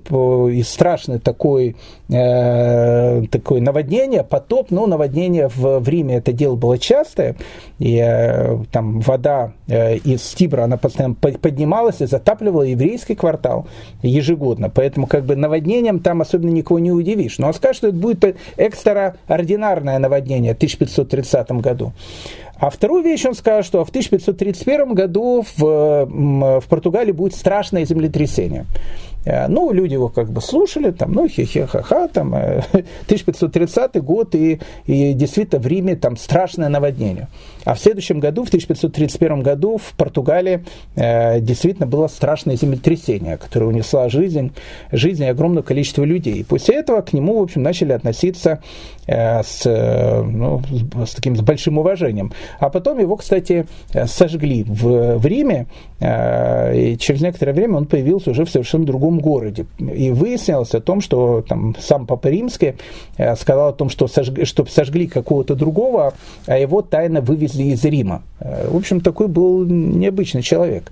[0.52, 1.76] и страшный такой,
[2.08, 7.36] такое наводнение, потоп, но наводнение в, в Риме это дело было частое,
[7.78, 13.66] и там вода из Тибра, она постоянно поднималась и затапливала еврейский квартал
[14.02, 14.68] ежегодно.
[14.68, 17.38] Поэтому как бы наводнением там особенно никого не удивишь.
[17.38, 21.92] Но он скажет, что это будет экстраординарное наводнение в 1530 году.
[22.58, 28.64] А вторую вещь он скажет, что в 1531 году в, в Португалии будет страшное землетрясение.
[29.26, 32.34] Ну, люди его как бы слушали, там, ну, хе-хе-ха-ха, там,
[33.06, 37.28] 1530 год, и, и действительно в Риме там страшное наводнение.
[37.64, 43.66] А в следующем году, в 1531 году, в Португалии э, действительно было страшное землетрясение, которое
[43.66, 44.52] унесло жизнь,
[44.92, 46.34] жизнь огромного количества людей.
[46.34, 50.62] И после этого к нему, в общем, начали относиться э, с, э, ну,
[51.04, 52.32] с таким с большим уважением.
[52.58, 53.66] А потом его, кстати,
[54.06, 55.66] сожгли в, в Риме,
[56.00, 59.66] э, и через некоторое время он появился уже в совершенно другом городе.
[59.78, 62.74] И выяснилось о том, что там сам Папа Римский
[63.16, 66.14] э, сказал о том, что сожгли, что сожгли какого-то другого,
[66.46, 68.22] а его тайно вывезли из Рима.
[68.40, 70.90] Э, в общем, такой был необычный человек.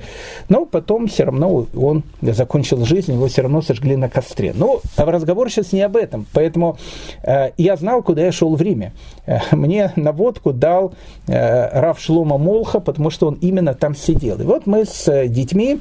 [0.49, 4.53] Но потом все равно он закончил жизнь, его все равно сожгли на костре.
[4.55, 6.27] Но разговор сейчас не об этом.
[6.33, 6.79] Поэтому
[7.23, 8.93] э, я знал, куда я шел в Риме.
[9.27, 10.95] Э, мне наводку дал
[11.27, 14.41] э, Рав Шлома Молха, потому что он именно там сидел.
[14.41, 15.81] И вот мы с детьми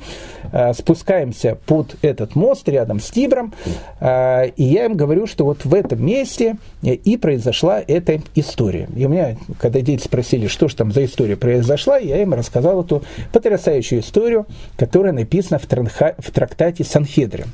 [0.51, 3.53] э, спускаемся под этот мост рядом с Тибром,
[4.01, 8.87] и я им говорю, что вот в этом месте и произошла эта история.
[8.95, 12.81] И у меня, когда дети спросили, что же там за история произошла, я им рассказал
[12.81, 14.45] эту потрясающую историю,
[14.77, 17.47] которая написана в, транха, в трактате Санхедрин.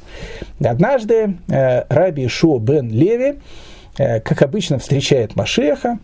[0.63, 3.39] Однажды Раби Шо бен Леви,
[3.99, 5.99] как обычно, встречает Машеха,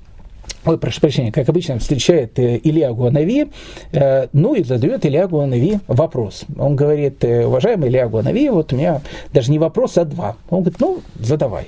[0.66, 3.48] ой, прошу прощения, как обычно, встречает э, Илья Гуанави,
[3.92, 6.46] э, ну и задает Илья Гуанави вопрос.
[6.58, 9.02] Он говорит, э, уважаемый Илья Гуанави, вот у меня
[9.34, 10.36] даже не вопрос, а два.
[10.50, 11.68] Он говорит, ну, задавай.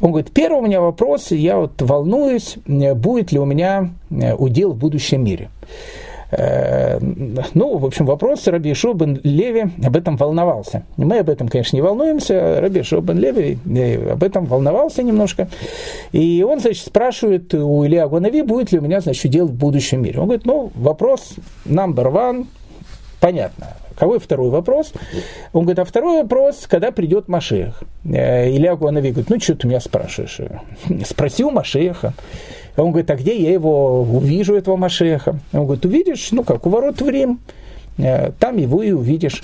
[0.00, 4.76] Он говорит, первый у меня вопрос, я вот волнуюсь, будет ли у меня удел в
[4.76, 5.50] будущем мире.
[6.36, 6.98] Э,
[7.54, 10.84] ну, в общем, вопрос Раби Ишуа бен Леви об этом волновался.
[10.96, 12.60] Мы об этом, конечно, не волнуемся.
[12.60, 15.48] Раби Ишуа бен Леви э, об этом волновался немножко.
[16.12, 20.02] И он, значит, спрашивает у Илья Гуанави, будет ли у меня, значит, дело в будущем
[20.02, 20.18] мире.
[20.18, 21.34] Он говорит, ну, вопрос
[21.66, 22.46] number one,
[23.20, 23.68] понятно.
[23.96, 24.92] Какой второй вопрос?
[25.52, 27.82] Он говорит, а второй вопрос, когда придет Машех?
[28.04, 30.40] Э, Илья Гуанави говорит, ну, что ты меня спрашиваешь?
[31.06, 32.12] Спроси у Машеха.
[32.76, 35.38] Он говорит, а где я его увижу, этого Машеха?
[35.52, 37.40] Он говорит, увидишь, ну как, у ворот в Рим,
[37.98, 39.42] э, там его и увидишь.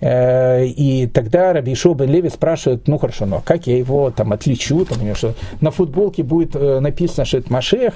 [0.00, 4.10] Э, и тогда Раби Ишо бен Леви спрашивает, ну хорошо, ну а как я его
[4.10, 7.94] там отличу, там, что на футболке будет э, написано, что это Машех.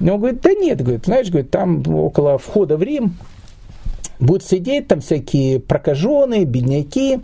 [0.00, 3.16] И он говорит, да нет, говорит, знаешь, говорит, там около входа в Рим
[4.20, 7.18] будут сидеть там всякие прокаженные, бедняки,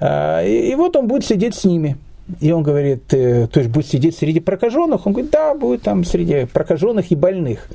[0.00, 1.96] и вот он будет сидеть с ними.
[2.40, 5.06] И он говорит, э, то есть будет сидеть среди прокаженных?
[5.06, 7.68] Он говорит, да, будет там среди прокаженных и больных.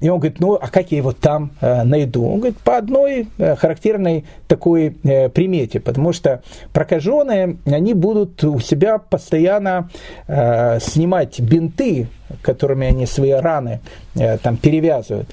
[0.00, 2.24] И он говорит, ну а как я его там э, найду?
[2.24, 6.42] Он говорит, по одной э, характерной такой э, примете, потому что
[6.72, 9.90] прокаженные, они будут у себя постоянно
[10.28, 12.06] э, снимать бинты,
[12.42, 13.80] которыми они свои раны
[14.14, 15.28] э, там перевязывают.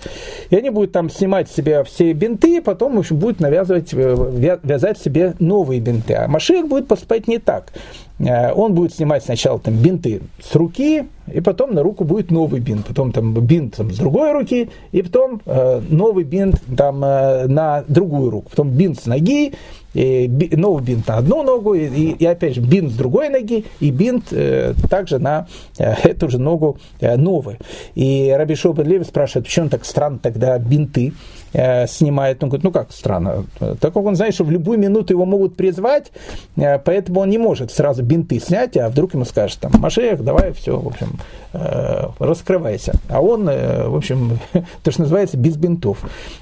[0.49, 4.97] И они будут там снимать с себя все бинты, потом еще будут навязывать, э, вязать
[4.97, 6.15] себе новые бинты.
[6.15, 7.71] А Машех будет поступать не так.
[8.19, 12.59] Э, он будет снимать сначала там бинты с руки, и потом на руку будет новый
[12.59, 17.47] бинт, потом там бинт там, с другой руки, и потом э, новый бинт там э,
[17.47, 19.53] на другую руку, потом бинт с ноги,
[19.95, 23.91] и новый бинт на одну ногу, и, и опять же бинт с другой ноги, и
[23.91, 25.47] бинт э, также на
[25.79, 27.57] э, эту же ногу э, новый.
[27.95, 31.13] И Раби Шобен Леви спрашивает, почему так странно тогда бинты
[31.53, 32.43] э, снимает?
[32.43, 35.55] Он говорит, ну как странно, так как он знает, что в любую минуту его могут
[35.55, 36.11] призвать,
[36.57, 40.51] э, поэтому он не может сразу бинты снять, а вдруг ему скажет, там, Машех, давай,
[40.51, 41.19] все, в общем,
[41.53, 42.93] э, раскрывайся.
[43.07, 44.39] А он, э, в общем,
[44.83, 45.99] то, что называется, без бинтов.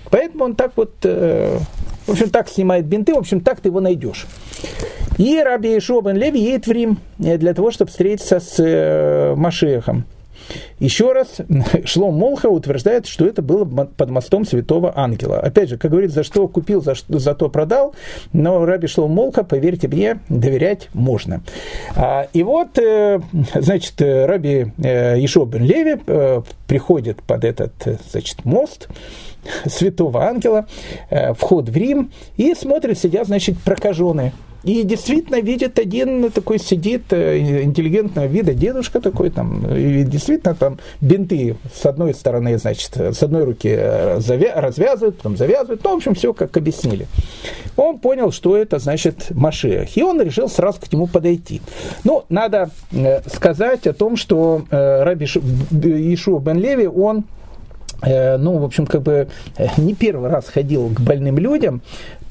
[0.10, 1.60] Поэтому он так вот э,
[2.06, 4.28] в общем, так снимает бинты, в общем, так ты его найдешь.
[5.18, 9.36] И Раби Ишуа Леви едет в Рим э, для того, чтобы встретиться с э.
[10.80, 11.38] Еще раз,
[11.86, 15.40] Шлом Молха утверждает, что это было под мостом святого ангела.
[15.40, 17.96] Опять же, как говорит, за что купил, за, что, за то продал,
[18.32, 21.42] но Раби Шлом Молха, поверьте мне, доверять можно.
[21.96, 23.20] А, и вот, э,
[23.56, 26.00] значит, Раби Ишо бен Леви
[26.68, 27.74] приходит под этот,
[28.10, 28.88] значит, мост,
[29.66, 30.68] святого ангела,
[31.10, 34.34] э, вход в Рим, и смотрит, сидят, значит, прокаженные.
[34.64, 40.80] И действительно видит один такой сидит э, интеллигентного вида дедушка такой там, и действительно там
[41.02, 44.20] бинты с одной стороны, значит, с одной руки э,
[44.56, 47.08] развязывают, потом завязывают, ну, в общем, все как объяснили.
[47.76, 51.62] Он понял, что это значит Машех, и он решил сразу к нему подойти.
[52.04, 52.70] Ну, надо
[53.34, 57.26] сказать о том, что Раби Ишуа бен Леви, он
[58.04, 61.82] Э, ну, в общем, как бы э, не первый раз ходил к больным людям,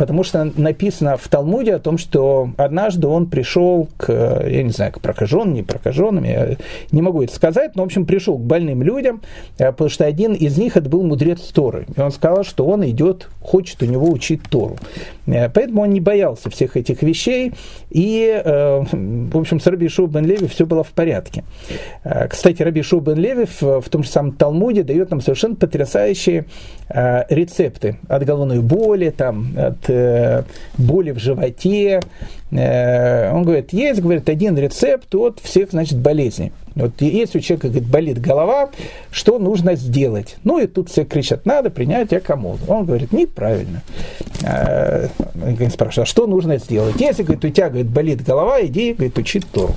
[0.03, 4.71] потому что написано в Талмуде о том, что однажды он пришел к, э, я не
[4.71, 6.57] знаю, к прокаженным, не прокаженным, я
[6.91, 9.23] не могу это сказать, но, в общем, пришел к больным людям,
[9.59, 11.87] потому что один из них это был мудрец Торы.
[11.97, 14.77] И он сказал, что он идет, хочет у него учить Тору.
[15.25, 17.53] Поэтому он не боялся всех этих вещей,
[17.91, 21.45] и, в общем, с Раби Шоу бен Леви все было в порядке.
[22.29, 26.47] Кстати, Раби Шоу бен Леви в, том же самом Талмуде дает нам совершенно потрясающие
[26.89, 30.43] э, рецепты от головной боли, там, от э,
[30.79, 32.01] боли в животе.
[32.51, 36.53] Э, он говорит, есть, говорит, один рецепт от всех, значит, болезней.
[36.75, 38.71] Вот если у человека говорит, болит голова,
[39.11, 40.37] что нужно сделать?
[40.45, 42.59] Ну и тут все кричат, надо принять акамол.
[42.67, 43.83] Он говорит, неправильно.
[44.43, 47.01] Э, он спрашивает, а что нужно сделать?
[47.01, 49.75] Если говорит, у тебя говорит, болит голова, иди говорит, учи Тору.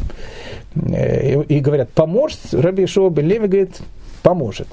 [0.75, 2.39] Э, и, и говорят, поможет?
[2.51, 3.82] Раби Шоу Леви говорит,
[4.26, 4.67] поможет.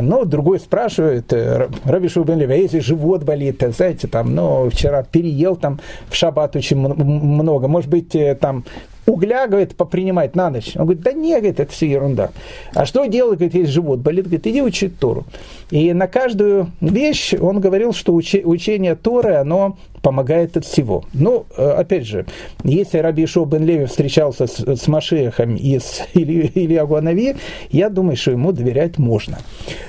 [0.00, 5.04] Но другой спрашивает, э, Раби Шубен Леви, а если живот болит, знаете, там, ну, вчера
[5.04, 5.78] переел там
[6.08, 8.64] в шаббат очень много, может быть, э, там
[9.06, 10.72] угля, говорит, попринимать на ночь.
[10.76, 12.30] Он говорит, да нет, говорит, это все ерунда.
[12.74, 14.24] А что делать, говорит, если живот болит?
[14.24, 15.24] Говорит, иди учить Тору.
[15.70, 21.04] И на каждую вещь он говорил, что учение Торы, оно помогает от всего.
[21.14, 22.26] Ну, э, опять же,
[22.64, 25.54] если Раби Ишо бен Леви встречался с, с Машехом
[26.14, 27.36] Или, Илья Гуанави,
[27.70, 29.38] я думаю, что ему доверять можно.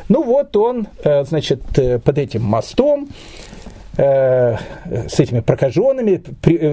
[0.09, 3.09] Ну вот он, э, значит, э, под этим мостом,
[3.95, 6.23] с этими прокаженными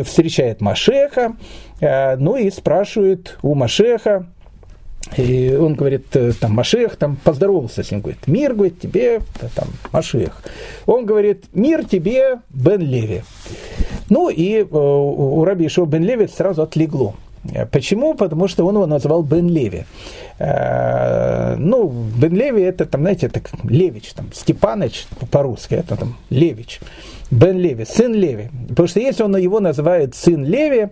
[0.02, 1.36] встречает Машеха,
[1.80, 4.26] ну и спрашивает у Машеха,
[5.16, 9.20] и он говорит, э, там, Машех, там, поздоровался с ним, говорит, мир, говорит, тебе,
[9.54, 10.42] там, Машех.
[10.86, 13.22] Он говорит, мир тебе, Бен Леви.
[14.08, 17.14] Ну, и э, у Раби Ишо Бен Леви сразу отлегло.
[17.70, 18.14] Почему?
[18.14, 19.84] Потому что он его назвал Бен Леви.
[20.38, 26.80] Э, ну, Бен Леви это, там, знаете, это Левич, там, Степаныч по-русски, это там Левич.
[27.30, 28.50] Бен Леви, сын Леви.
[28.68, 30.88] Потому что если он его называет сын Леви,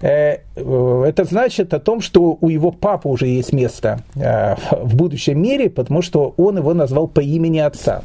[0.00, 5.40] э, э, это значит о том, что у его папы уже есть место в будущем
[5.40, 8.02] мире, потому что он его назвал по имени отца.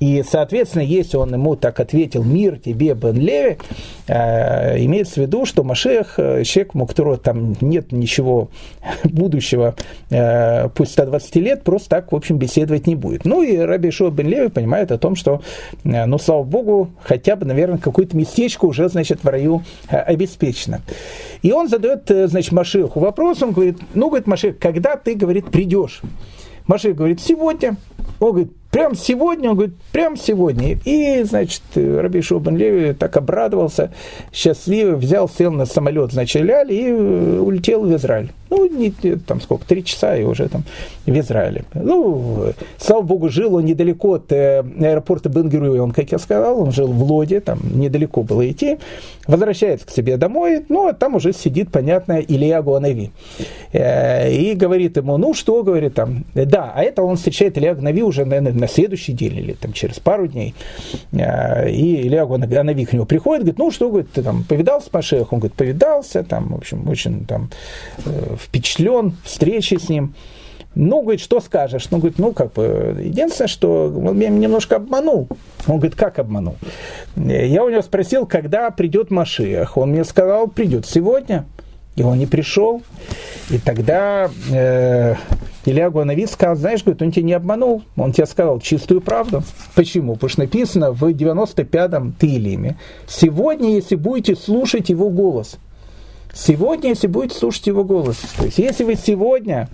[0.00, 3.58] И, соответственно, если он ему так ответил «Мир тебе, Бен Леви»,
[4.06, 8.48] э, имеется в виду, что Машех, э, человек, у которого там нет ничего
[9.04, 9.76] будущего,
[10.08, 13.26] э, пусть 120 лет, просто так, в общем, беседовать не будет.
[13.26, 15.42] Ну и Раби Шуа Бен Леви понимает о том, что,
[15.84, 20.80] э, ну, слава Богу, хотя бы, наверное, какое-то местечко уже, значит, в раю обеспечено.
[21.42, 26.00] И он задает, значит, Машеху вопрос, он говорит, ну, говорит, Машех, когда ты, говорит, придешь?
[26.66, 27.76] Машех говорит, сегодня.
[28.18, 30.78] Он говорит, Прям сегодня, он говорит, прям сегодня.
[30.84, 33.90] И, значит, Раби Шубан Леви так обрадовался,
[34.32, 38.30] счастливый, взял, сел на самолет, значит, Ляль и улетел в Израиль.
[38.50, 40.64] Ну, не, там сколько, три часа и уже там
[41.06, 41.64] в Израиле.
[41.72, 45.50] Ну, слава богу, жил он недалеко от э, аэропорта бен
[45.80, 48.78] он, как я сказал, он жил в Лоде, там недалеко было идти.
[49.28, 53.12] Возвращается к себе домой, ну, а там уже сидит, понятно, Илья Гуанави.
[53.72, 58.02] Э, и говорит ему, ну, что, говорит там, да, а это он встречает Илья Гуанави
[58.02, 60.54] уже, наверное, на следующий день или там через пару дней.
[61.12, 64.92] Э, и Илья Ганави к нему приходит, говорит, ну что, говорит, ты там повидался с
[64.92, 65.28] Машехом?
[65.32, 67.50] Он говорит, повидался, там, в общем, очень там
[68.04, 70.14] э, впечатлен встречей с ним.
[70.76, 71.88] Ну, говорит, что скажешь?
[71.90, 75.28] Ну, говорит, ну, как бы, единственное, что он меня немножко обманул.
[75.66, 76.56] Он говорит, как обманул?
[77.16, 79.76] Я у него спросил, когда придет Машиах.
[79.76, 81.44] Он мне сказал, придет сегодня.
[81.96, 82.82] И он не пришел.
[83.50, 85.16] И тогда э,
[85.66, 89.42] Илья Гуановид сказал, знаешь, говорит, он тебя не обманул, он тебе сказал чистую правду.
[89.74, 90.14] Почему?
[90.14, 95.58] Потому что написано в 95-м Тилиме, сегодня, если будете слушать его голос,
[96.32, 99.68] сегодня, если будете слушать его голос, то есть если вы сегодня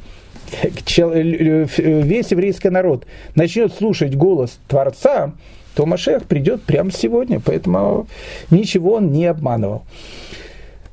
[0.63, 5.33] весь еврейский народ начнет слушать голос Творца,
[5.75, 8.07] то Машех придет прямо сегодня, поэтому
[8.51, 9.85] ничего он не обманывал.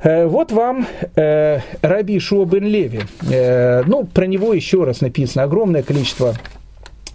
[0.04, 0.86] Э, вот вам
[1.16, 3.02] э, Раби Шуа бен Леви.
[3.32, 6.36] Э, ну, про него еще раз написано огромное количество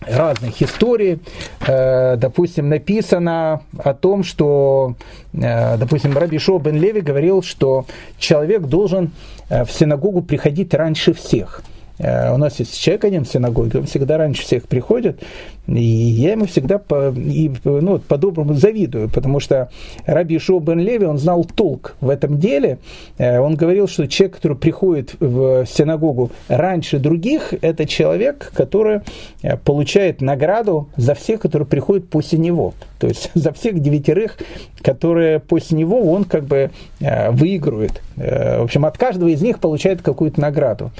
[0.00, 1.20] разных историй.
[1.66, 4.94] Э, допустим, написано о том, что,
[5.34, 7.84] э, допустим, Раби Шуа бен Леви говорил, что
[8.18, 9.10] человек должен
[9.50, 11.62] э, в синагогу приходить раньше всех–
[11.98, 15.20] у нас есть человек один в синагоге, он всегда раньше всех приходит,
[15.68, 19.70] и я ему всегда по, и, ну, по-доброму завидую, потому что
[20.06, 22.78] Раби Шоу бен Леви, он знал толк в этом деле.
[23.18, 29.00] Э, он говорил, что человек, который приходит в синагогу раньше других, это человек, который
[29.42, 32.72] э, получает награду за всех, которые приходят после него.
[32.98, 34.38] То есть за всех девятерых,
[34.80, 36.70] которые после него он как бы
[37.00, 40.90] э, выигрывает В общем, от каждого из них получает какую-то награду.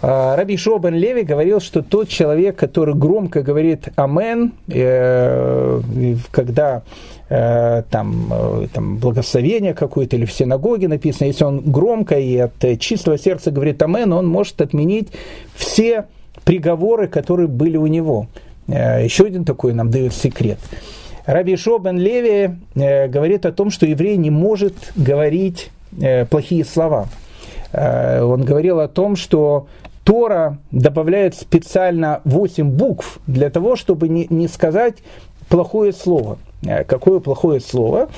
[0.00, 4.52] Раби Шобен Леви говорил, что тот человек, который громко говорит «Амен»,
[6.30, 6.82] когда
[7.28, 8.32] там,
[8.72, 13.82] там благословение какое-то или в синагоге написано, если он громко и от чистого сердца говорит
[13.82, 15.08] «Амен», он может отменить
[15.54, 16.04] все
[16.44, 18.26] приговоры, которые были у него.
[18.68, 20.58] Еще один такой нам дает секрет–
[21.26, 25.83] Раби Шобен Леви э, говорит о том, что еврей не может говорить э,
[26.30, 27.08] плохие слова.
[27.72, 29.66] Э, он говорил о том, что
[30.04, 34.96] Тора добавляет специально 8 букв для того, чтобы не, не сказать
[35.48, 36.38] плохое слово.
[36.86, 38.08] Какое плохое слово?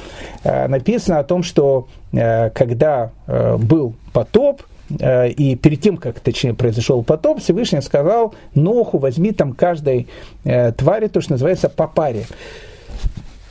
[0.44, 3.10] Написано о том, что когда
[3.58, 10.06] был потоп, и перед тем, как, точнее, произошел потоп, Всевышний сказал Ноху, возьми там каждой
[10.44, 12.26] твари, то, что называется, по паре.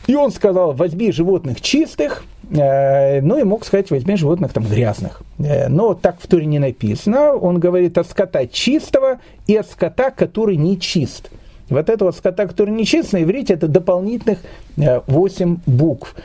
[0.07, 5.21] И он сказал, возьми животных чистых, э, ну и мог сказать, возьми животных там грязных.
[5.39, 7.33] Э, но так в Туре не написано.
[7.33, 11.29] Он говорит от скота чистого и от скота, который не чист.
[11.69, 14.39] Вот это вот скота, который не чист, на иврите это дополнительных
[14.77, 16.15] 8 э, букв.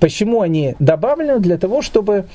[0.00, 1.38] Почему они добавлены?
[1.40, 2.26] Для того, чтобы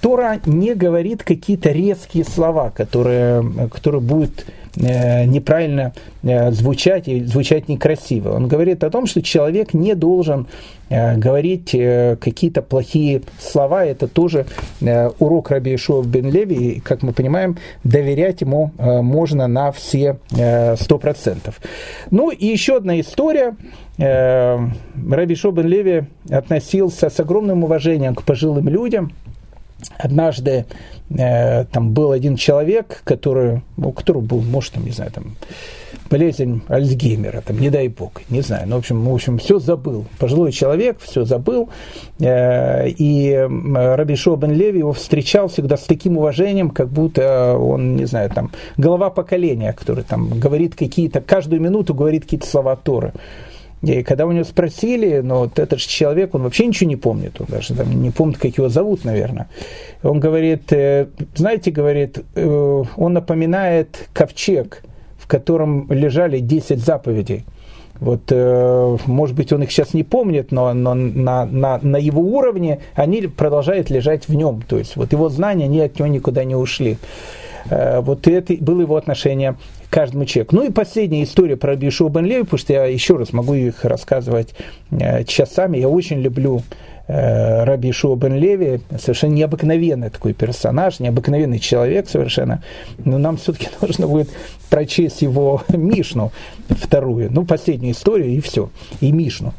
[0.00, 5.92] Тора не говорит какие-то резкие слова, которые, которые будут Э, неправильно
[6.22, 8.34] э, звучать и звучать некрасиво.
[8.34, 10.46] Он говорит о том, что человек не должен
[10.88, 13.84] э, говорить какие-то плохие слова.
[13.84, 14.46] Это тоже
[15.18, 16.54] урок Раби Ишуа бен Леви.
[16.54, 20.18] И, как мы понимаем, доверять ему можно на все
[20.76, 21.60] сто процентов.
[22.10, 23.56] Ну и еще одна история.
[23.98, 29.12] Раби Ишуа бен Леви относился с огромным уважением к пожилым людям–
[29.98, 30.66] однажды
[31.10, 35.36] э, там был один человек, который, у которого был, может, там, не знаю, там,
[36.10, 40.06] болезнь Альцгеймера, там, не дай бог, не знаю, ну, в общем, в общем, все забыл.
[40.18, 41.68] Пожилой человек все забыл,
[42.18, 47.96] э, и Раби Шо бен Леви его встречал всегда с таким уважением, как будто он,
[47.96, 53.12] не знаю, там, голова поколения, который там говорит какие-то, каждую минуту говорит какие-то слова Торы.
[53.82, 57.40] И когда у него спросили, ну вот этот же человек, он вообще ничего не помнит,
[57.40, 59.48] он даже там, не помнит, как его зовут, наверное.
[60.02, 64.82] Он говорит, э, знаете, говорит, э, он напоминает ковчег,
[65.18, 67.44] в котором лежали 10 заповедей.
[68.00, 72.22] Вот, э, может быть, он их сейчас не помнит, но, но на, на, на его
[72.22, 74.62] уровне они продолжают лежать в нем.
[74.66, 76.98] То есть вот его знания, они от него никуда не ушли.
[77.66, 79.56] Вот это было его отношение
[79.90, 80.56] каждому человеку.
[80.56, 83.84] Ну и последняя история про Бишу Бен Леви, потому что я еще раз могу их
[83.84, 84.54] рассказывать
[84.92, 85.78] э, часами.
[85.78, 86.62] Я очень люблю
[87.08, 92.62] э, Раби Шуа бен Леви, совершенно необыкновенный такой персонаж, необыкновенный человек совершенно,
[93.04, 94.30] но нам все-таки нужно будет
[94.70, 96.30] прочесть его Мишну
[96.68, 99.52] вторую, ну, последнюю историю и все, и Мишну.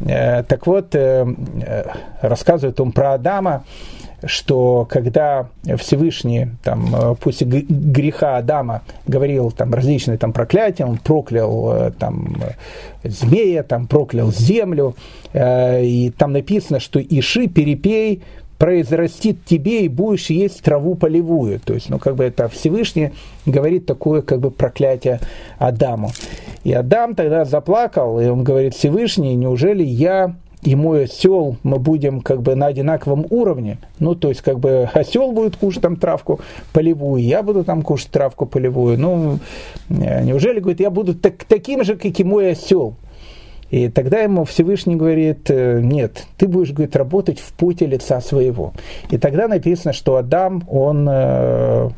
[0.00, 0.96] Э, так вот,
[2.20, 3.64] рассказывает он про Адама,
[4.24, 11.72] что когда Всевышний там, э, после греха Адама говорил там, различные там, проклятия, он проклял
[11.72, 12.36] э, там,
[13.04, 14.96] змея, там, проклял землю,
[15.32, 18.22] э, и там написано, что «Иши, перепей,
[18.58, 21.60] произрастит тебе и будешь есть траву полевую.
[21.60, 23.12] То есть, ну, как бы это Всевышний
[23.44, 25.20] говорит такое, как бы, проклятие
[25.58, 26.10] Адаму.
[26.64, 30.34] И Адам тогда заплакал, и он говорит, Всевышний, неужели я
[30.66, 33.78] и мой осел мы будем как бы на одинаковом уровне.
[34.00, 36.40] Ну, то есть, как бы осел будет кушать там травку
[36.72, 38.98] полевую, я буду там кушать травку полевую.
[38.98, 39.38] Ну,
[39.88, 42.96] э, неужели, говорит, я буду так, таким же, как и мой осел?
[43.70, 48.72] И тогда ему Всевышний говорит, «Э, нет, ты будешь, говорит, работать в пути лица своего.
[49.10, 51.90] И тогда написано, что Адам, он э,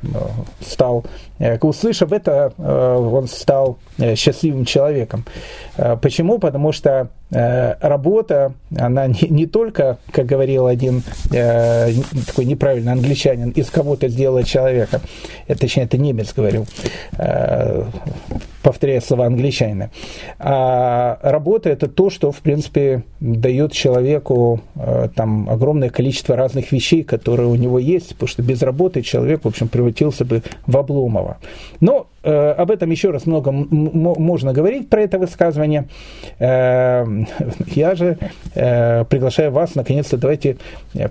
[0.60, 1.04] стал,
[1.38, 3.78] э, услышав это, он стал
[4.14, 5.24] счастливым человеком.
[5.76, 6.38] Почему?
[6.38, 11.92] Потому что работа, она не, не только, как говорил один э,
[12.26, 15.00] такой неправильный англичанин, из кого-то сделала человека,
[15.46, 16.66] это, точнее, это немец говорил,
[17.18, 17.84] э,
[18.62, 19.90] повторяя слова англичанина.
[20.38, 27.02] А работа это то, что, в принципе, дает человеку э, там огромное количество разных вещей,
[27.02, 31.38] которые у него есть, потому что без работы человек, в общем, превратился бы в Обломова.
[31.80, 35.88] Но Э, об этом еще раз много можно говорить про это высказывание.
[36.38, 37.17] Э,
[37.66, 38.18] я же
[38.54, 40.58] э, приглашаю вас, наконец-то, давайте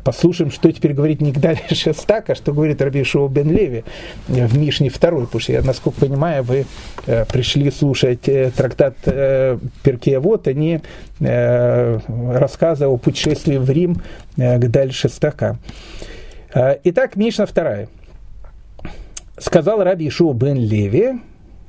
[0.04, 3.84] послушаем, что теперь говорит Нигдаль Шестак, а что говорит Раби Шоу Бен Леви
[4.28, 6.66] в Мишне второй, потому что я, насколько понимаю, вы
[7.06, 8.22] пришли слушать
[8.56, 8.96] трактат
[9.84, 10.82] Перкея Вот, а не
[11.20, 14.02] рассказы о путешествии в Рим
[14.36, 15.58] Гдаль Шестака.
[16.84, 17.88] Итак, Мишна вторая
[19.38, 21.20] сказал Раби Ишуа бен Леви,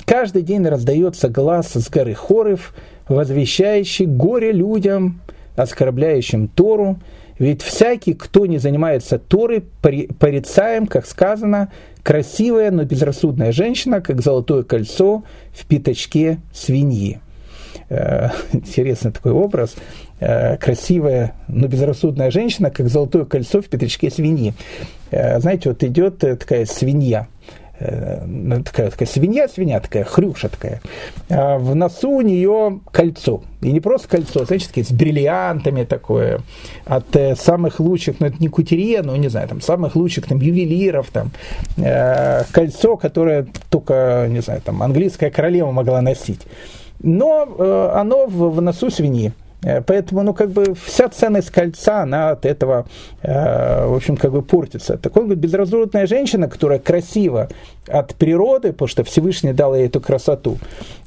[0.05, 2.75] каждый день раздается глаз с горы Хорев,
[3.09, 5.21] возвещающий горе людям,
[5.57, 6.99] оскорбляющим Тору,
[7.39, 11.71] ведь всякий, кто не занимается Торой, порицаем, как сказано,
[12.03, 17.21] красивая, но безрассудная женщина, как золотое кольцо в пятачке свиньи.
[17.89, 19.77] Э, интересный такой образ.
[20.21, 24.55] Э, красивая, но безрассудная женщина, как золотое кольцо в пятачке свиньи.
[25.11, 27.29] Э, знаете, вот идет такая свинья,
[27.79, 30.81] такая, такая свинья, свинья такая, хрюша такая.
[31.29, 33.43] А в носу у нее кольцо.
[33.61, 36.41] И не просто кольцо, значит, с бриллиантами такое.
[36.85, 37.07] От
[37.39, 41.31] самых лучших, ну это не кутерье, но не знаю, там самых лучших там ювелиров, там
[41.77, 46.47] э, кольцо, которое только, не знаю, там английская королева могла носить
[47.01, 49.33] но э, оно в, в носу свиньи.
[49.63, 52.87] Э, поэтому, ну, как бы вся ценность кольца, она от этого,
[53.23, 54.97] э, в общем, как бы портится.
[54.97, 57.49] Так он говорит, безразумная женщина, которая красива
[57.89, 60.59] от природы, потому что Всевышний дал ей эту красоту,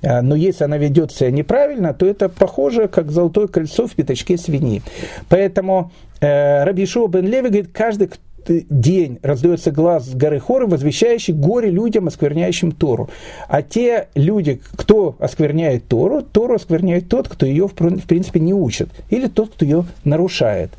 [0.02, 4.38] э, но если она ведет себя неправильно, то это похоже, как золотое кольцо в пятачке
[4.38, 4.82] свиньи.
[5.30, 8.10] Поэтому э, Раби Шуа бен Леви говорит, каждый,
[8.50, 13.10] день раздается глаз с горы Хоры, возвещающий горе людям, оскверняющим Тору.
[13.48, 18.90] А те люди, кто оскверняет Тору, Тору оскверняет тот, кто ее, в принципе, не учит,
[19.10, 20.72] или тот, кто ее нарушает.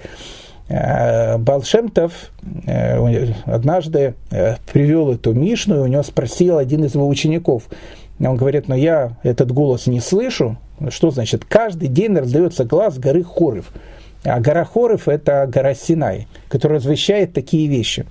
[0.69, 2.31] Э, Балшемтов
[2.67, 7.65] э, однажды э, привел эту Мишну, и у него спросил один из его учеников.
[8.19, 10.57] Он говорит, но я этот голос не слышу.
[10.89, 11.45] Что значит?
[11.45, 13.73] Каждый день раздается глаз горы Хоров.
[14.25, 18.07] А гора Хоров– это гора Синай, которая возвещает такие вещи.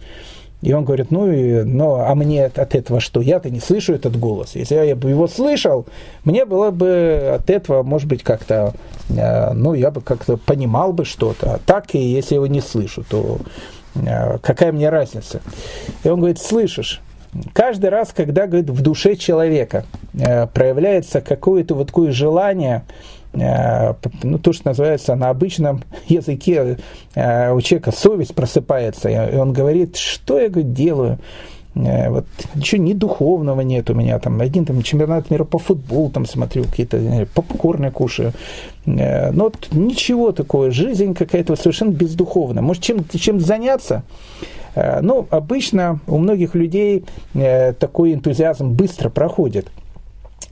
[0.61, 1.25] И он говорит, ну,
[1.65, 3.21] ну а мне от этого что?
[3.21, 4.55] Я-то не слышу этот голос.
[4.55, 5.87] Если я бы его слышал,
[6.23, 8.73] мне было бы от этого, может быть, как-то,
[9.09, 11.55] э, ну, я бы как-то понимал бы что-то.
[11.55, 13.39] А так, и если я его не слышу, то
[13.95, 15.41] э, какая мне разница?
[16.03, 17.01] И он говорит, слышишь,
[17.53, 22.83] каждый раз, когда, говорит, в душе человека э, проявляется какое-то вот такое желание
[23.33, 26.77] ну, то, что называется на обычном языке,
[27.15, 31.17] э, у человека совесть просыпается, и он говорит, что я говорит, делаю,
[31.75, 32.25] э, вот
[32.55, 36.65] ничего ни духовного нет у меня, там один там чемпионат мира по футболу там смотрю,
[36.65, 38.33] какие-то попкорны кушаю,
[38.85, 44.03] но вот ничего такого, жизнь какая-то совершенно бездуховная, может чем, чем заняться?
[44.73, 47.03] Ну, обычно у многих людей
[47.33, 49.69] такой энтузиазм быстро проходит–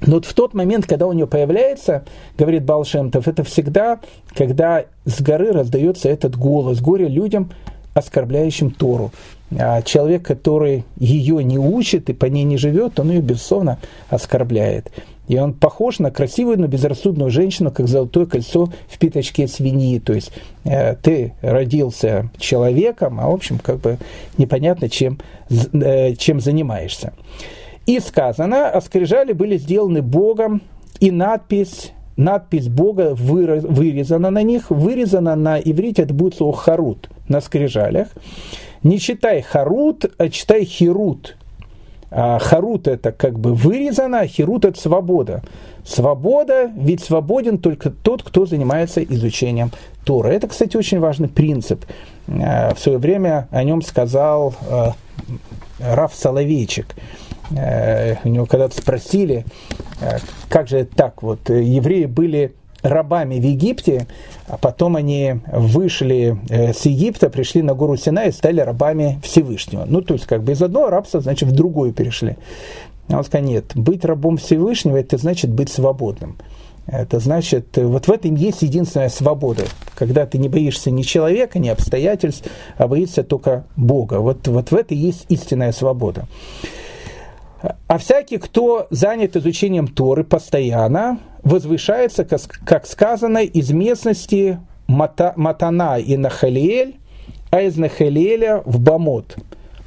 [0.01, 2.03] но вот в тот момент, когда у нее появляется,
[2.37, 3.99] говорит Балшемтов, это всегда,
[4.35, 7.51] когда с горы раздается этот голос, горе людям,
[7.93, 9.11] оскорбляющим Тору.
[9.57, 13.79] А человек, который ее не учит и по ней не живет, он ее, безусловно,
[14.09, 14.91] оскорбляет.
[15.27, 19.99] И он похож на красивую, но безрассудную женщину, как золотое кольцо в пятачке свиньи.
[19.99, 20.31] То есть
[20.65, 23.99] э, ты родился человеком, а в общем, как бы
[24.37, 25.19] непонятно, чем,
[25.49, 27.13] э, чем занимаешься.
[27.89, 30.61] И сказано, скрижали были сделаны Богом,
[30.99, 37.41] и надпись, надпись Бога вырезана на них, вырезана на иврите, это будет слово харут на
[37.41, 38.09] скрижалях.
[38.83, 41.35] Не читай харут, а читай хирут.
[42.11, 45.41] А харут это как бы вырезано, а хирут это свобода.
[45.83, 49.71] Свобода, ведь свободен только тот, кто занимается изучением
[50.05, 50.27] Тора.
[50.27, 51.85] Это, кстати, очень важный принцип.
[52.27, 54.93] А, в свое время о нем сказал а,
[55.79, 59.45] Раф Соловейчик– Э, у него когда-то спросили,
[60.01, 60.17] э,
[60.49, 64.07] как же так, вот евреи были рабами в Египте,
[64.47, 69.85] а потом они вышли э, с Египта, пришли на гору Сина и стали рабами Всевышнего.
[69.85, 72.37] Ну, то есть, как бы из одного рабства, значит, в другое перешли.
[73.09, 76.37] А он сказал, нет, быть рабом Всевышнего, это значит быть свободным.
[76.85, 79.63] Это значит, вот в этом есть единственная свобода,
[79.95, 82.47] когда ты не боишься ни человека, ни обстоятельств,
[82.77, 84.19] а боишься только Бога.
[84.19, 86.25] Вот, вот в этом есть истинная свобода.
[87.87, 96.15] А всякий, кто занят изучением Торы постоянно, возвышается, как сказано, из местности Мата, Матана и
[96.15, 96.95] Нахалиэль,
[97.51, 99.35] а из Нахалиэля в Бамот.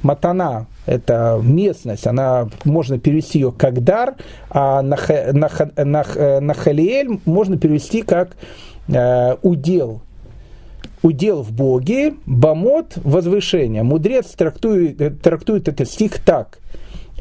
[0.03, 4.15] Матана– это местность, она можно перевести ее как дар,
[4.49, 8.35] а Нах, Нах, Нах, Нахалиэль можно перевести как
[8.89, 10.01] э, удел,
[11.01, 13.83] удел в Боге, бамот– возвышение.
[13.83, 16.59] Мудрец трактует, трактует этот стих так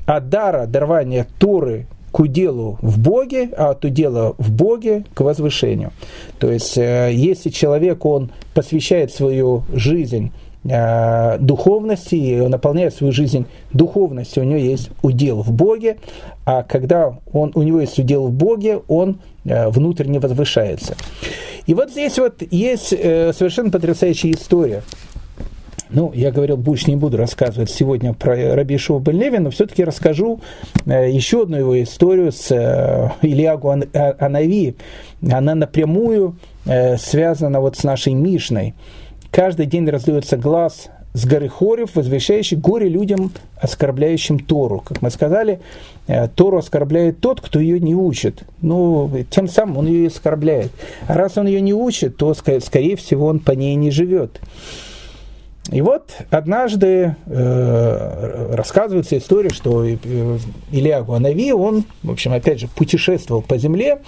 [0.06, 5.92] от дара дарования Торы к уделу в Боге, а от удела в Боге к возвышению.
[6.38, 10.30] То есть, э, если человек, он посвящает свою жизнь
[10.64, 15.96] э, духовности, и он наполняет свою жизнь духовностью, у него есть удел в Боге,
[16.44, 20.96] а когда он, у него есть удел в Боге, он э, внутренне возвышается.
[21.66, 24.82] И вот здесь вот есть совершенно потрясающая история–
[25.92, 29.84] ну, я говорил, больше не буду рассказывать сегодня про Раби Шова бен Леви, но все-таки
[29.84, 30.40] расскажу
[30.86, 34.76] э, еще одну его историю с э, Ильягу а, Анави.
[35.30, 38.74] Она напрямую э, связано вот с нашей Мишной.
[39.30, 43.30] Каждый день раздается глаз с горы Хорев, возвещающий горе людям,
[43.60, 44.80] оскорбляющим Тору.
[44.80, 45.60] Как мы сказали,
[46.06, 48.44] э, Тору оскорбляет тот, кто ее не учит.
[48.62, 50.70] Ну, тем самым он ее оскорбляет.
[51.06, 54.40] А раз он ее не учит, то, скорее всего, он по ней не живет.
[55.70, 59.96] И вот однажды э, рассказывается история, что э,
[60.72, 64.00] Илья Гуанави, он, в общем, опять же, путешествовал по земле,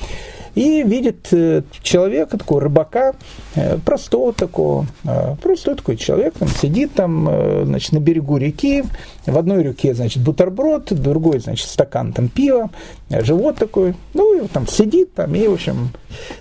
[0.55, 3.14] и видит э, человека, такого рыбака,
[3.55, 7.28] э, простого такого, э, простой такой человек, там сидит там,
[7.64, 8.84] значит, на берегу реки,
[9.26, 12.70] в одной руке, значит, бутерброд, в другой, значит, стакан там пива,
[13.11, 15.90] живот такой, ну, и там сидит там, и, в общем,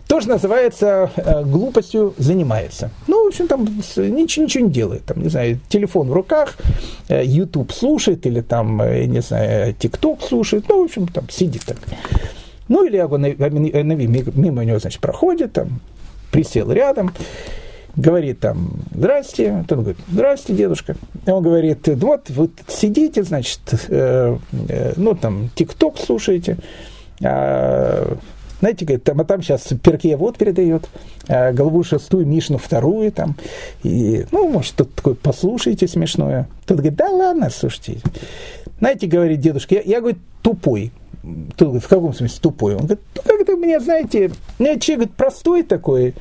[0.07, 1.09] тоже называется
[1.45, 2.91] глупостью занимается.
[3.07, 6.57] Ну, в общем, там ничего, ничего не делает, там, не знаю, телефон в руках,
[7.09, 11.77] YouTube слушает, или там, не знаю, TikTok слушает, ну, в общем, там сидит так.
[12.67, 15.81] Ну, Илья Нави мимо него, значит, проходит, там,
[16.31, 17.13] присел рядом,
[17.95, 20.95] говорит там, здрасте, он говорит, здрасте, дедушка.
[21.25, 24.37] И он говорит, вот, вы сидите, значит, э,
[24.69, 26.57] э, ну, там, тикток слушаете,
[27.23, 28.17] а,
[28.63, 30.87] знаете, говорит, там, а там сейчас Перкея вот передает,
[31.27, 33.35] а, голову шестую, Мишну вторую, там,
[33.83, 36.47] и, ну, может, тут такое послушайте смешное.
[36.65, 37.97] Тут говорит, да ладно, слушайте.
[38.79, 40.93] Знаете, говорит дедушка, я, я говорит, тупой.
[41.57, 42.75] Тут, в каком смысле тупой?
[42.75, 46.13] Он говорит, ну как это меня, знаете, меня человек говорит, простой такой,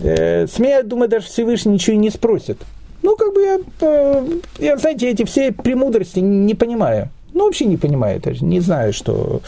[0.00, 2.56] э, с меня, думаю, даже Всевышний ничего и не спросит.
[3.02, 4.26] Ну, как бы я, э,
[4.60, 7.10] я, знаете, эти все премудрости не понимаю.
[7.40, 9.40] Ну, вообще не понимаю даже, не знаю, что...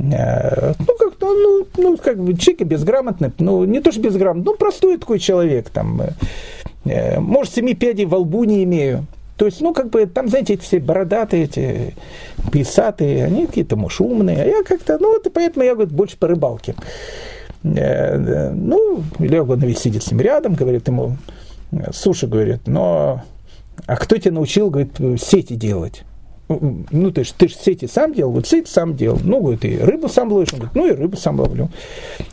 [0.00, 4.44] Э, ну, как, ну, ну, ну, как бы человек безграмотный, ну, не то, что безграмотный,
[4.44, 6.10] ну, простой такой человек, там, э,
[6.84, 9.06] э может, семи пядей во лбу не имею.
[9.36, 11.94] То есть, ну, как бы, там, знаете, эти все бородатые, эти
[12.50, 16.26] писатые, они какие-то, может, умные, а я как-то, ну, вот, поэтому я, говорит, больше по
[16.26, 16.74] рыбалке.
[17.62, 21.18] Ну, Илья Иванович сидит с ним рядом, говорит ему,
[21.92, 23.22] слушай, говорит, но,
[23.86, 26.02] а кто тебя научил, говорит, сети делать?
[26.48, 29.18] Ну, ты ж, ты ж сети сам делал, вот сети сам делал.
[29.22, 30.52] Ну, говорит, и рыбу сам ловишь.
[30.52, 31.68] Он говорит, ну, и рыбу сам ловлю.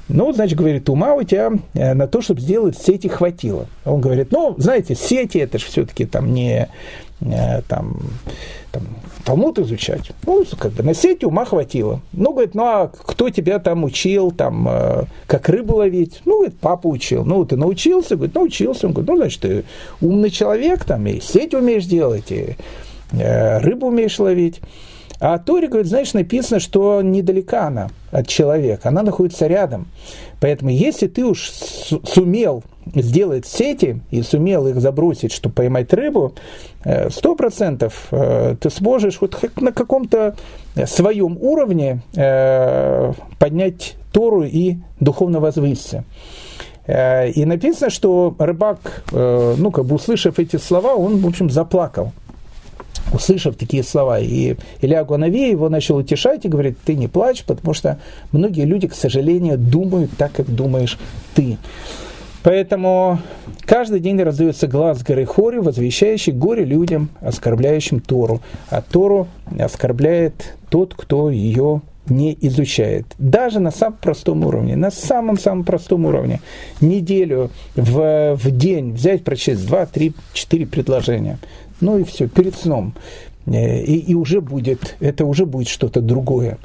[0.07, 3.67] Ну, значит, говорит, ума у тебя э, на то, чтобы сделать сети хватило.
[3.83, 6.69] Он говорит, ну, знаете, сети это же все-таки там не
[7.21, 7.97] э, там,
[8.71, 8.83] там
[9.25, 10.11] Талмуд изучать.
[10.25, 11.99] Ну, как бы на сети ума хватило.
[12.13, 16.21] Ну, говорит, ну, а кто тебя там учил, там, э, как рыбу ловить?
[16.25, 17.25] Ну, говорит, папа учил.
[17.25, 18.15] Ну, ты научился?
[18.15, 18.87] Говорит, научился.
[18.87, 19.63] Он говорит, ну, значит, ты
[19.99, 22.55] умный человек, там, и сеть умеешь делать, и
[23.11, 24.61] рыбу умеешь ловить.
[25.19, 29.87] А Торе, говорит, знаешь, написано, что недалека она от человека, она находится рядом.
[30.41, 36.33] Поэтому если ты уж сумел сделать сети и сумел их забросить, чтобы поймать рыбу,
[36.83, 40.35] э, сто процентов э, ты сможешь вот на каком-то
[40.85, 42.01] своем уровне
[43.39, 46.03] поднять Тору и духовно возвыситься.
[46.85, 52.11] И написано, что рыбак, ну, как бы услышав эти слова, он, в общем, заплакал
[53.15, 54.19] услышав такие слова.
[54.19, 57.97] И Илья Гуановей его начал утешать и говорит, ты не плачь, потому что
[58.31, 60.99] многие люди, к сожалению, думают так, как думаешь
[61.33, 61.57] ты.
[62.43, 63.19] Поэтому
[63.61, 68.41] каждый день раздается глаз горы Хори, возвещающий горе людям, оскорбляющим Тору.
[68.69, 69.27] А Тору
[69.59, 73.07] оскорбляет тот, кто ее не изучает.
[73.17, 76.39] Даже на самом простом уровне, на самом-самом простом уровне.
[76.81, 81.39] Неделю в, в день взять, прочесть два, три, четыре предложения.
[81.81, 82.93] Ну и все, перед сном.
[83.45, 86.57] Э, и, и уже будет, это уже будет что-то другое.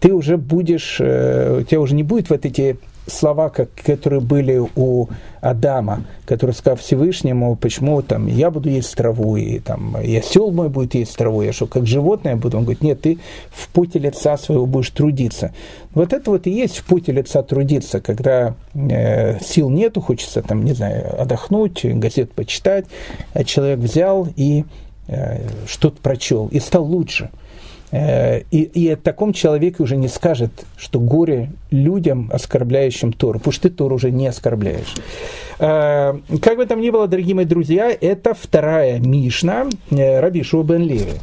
[0.00, 2.76] Ты уже будешь, э, у тебя уже не будет вот эти
[3.06, 5.08] слова, как, которые были у
[5.40, 10.68] Адама, который сказал Всевышнему, почему там я буду есть траву, и там и осел мой
[10.68, 12.58] будет есть траву, я что, как животное буду?
[12.58, 13.18] Он говорит, нет, ты
[13.50, 15.52] в пути лица своего будешь трудиться.
[15.94, 20.64] Вот это вот и есть в пути лица трудиться, когда э, сил нету, хочется там,
[20.64, 22.86] не знаю, отдохнуть, газет почитать,
[23.34, 24.64] а человек взял и
[25.08, 27.30] э, что-то прочел, и стал лучше–
[27.92, 33.68] и, и о таком человеке уже не скажет, что горе людям, оскорбляющим Тору, потому что
[33.68, 34.94] ты Тору уже не оскорбляешь.
[35.58, 40.82] Э, как бы там ни было, дорогие мои друзья, это вторая Мишна э, Рабишу бен
[40.82, 41.20] Леви.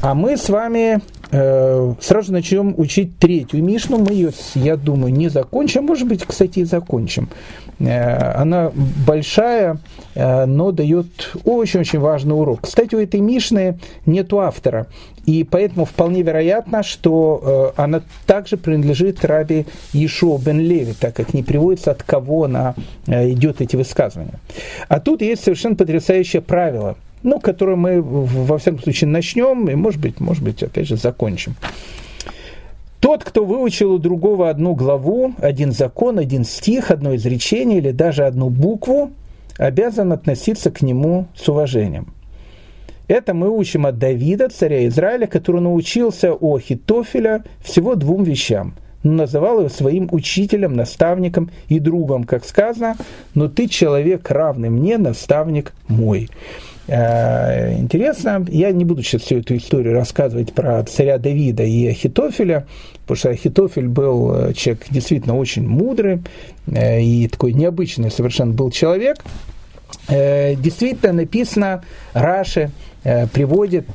[0.00, 3.98] А мы с вами сразу начнем учить третью Мишну.
[3.98, 5.84] Мы ее, я думаю, не закончим.
[5.84, 7.28] Может быть, кстати, и закончим.
[7.80, 9.78] Э, она большая,
[10.14, 12.62] э, но дает очень-очень важный урок.
[12.62, 14.88] Кстати, у этой Мишны нет автора,
[15.26, 21.34] и поэтому вполне вероятно, что э, она также принадлежит Раби Ешо бен Леви, так как
[21.34, 22.74] не приводится, от кого она
[23.06, 24.40] идет эти высказывания.
[24.88, 30.00] А тут есть совершенно потрясающее правило, ну, которое мы во всяком случае начнем, и, может
[30.00, 31.54] быть, может быть, опять же, закончим.
[33.00, 38.24] Тот, кто выучил у другого одну главу, один закон, один стих, одно изречение или даже
[38.24, 39.12] одну букву,
[39.56, 42.08] обязан относиться к нему с уважением.
[43.06, 49.12] Это мы учим от Давида, царя Израиля, который научился у Ахитофеля всего двум вещам– но
[49.12, 52.96] называл его своим учителем, наставником и другом, как сказано,
[53.34, 56.28] но ты человек равный мне, наставник мой.
[56.88, 62.66] Э, интересно, я не буду сейчас всю эту историю рассказывать про царя Давида и Ахитофеля,
[63.02, 66.22] потому что Ахитофель был э, человек действительно очень мудрый
[66.66, 69.18] э, и такой необычный совершенно был человек.
[70.08, 71.82] Действительно написано,
[72.12, 72.70] Раши
[73.02, 73.88] приводит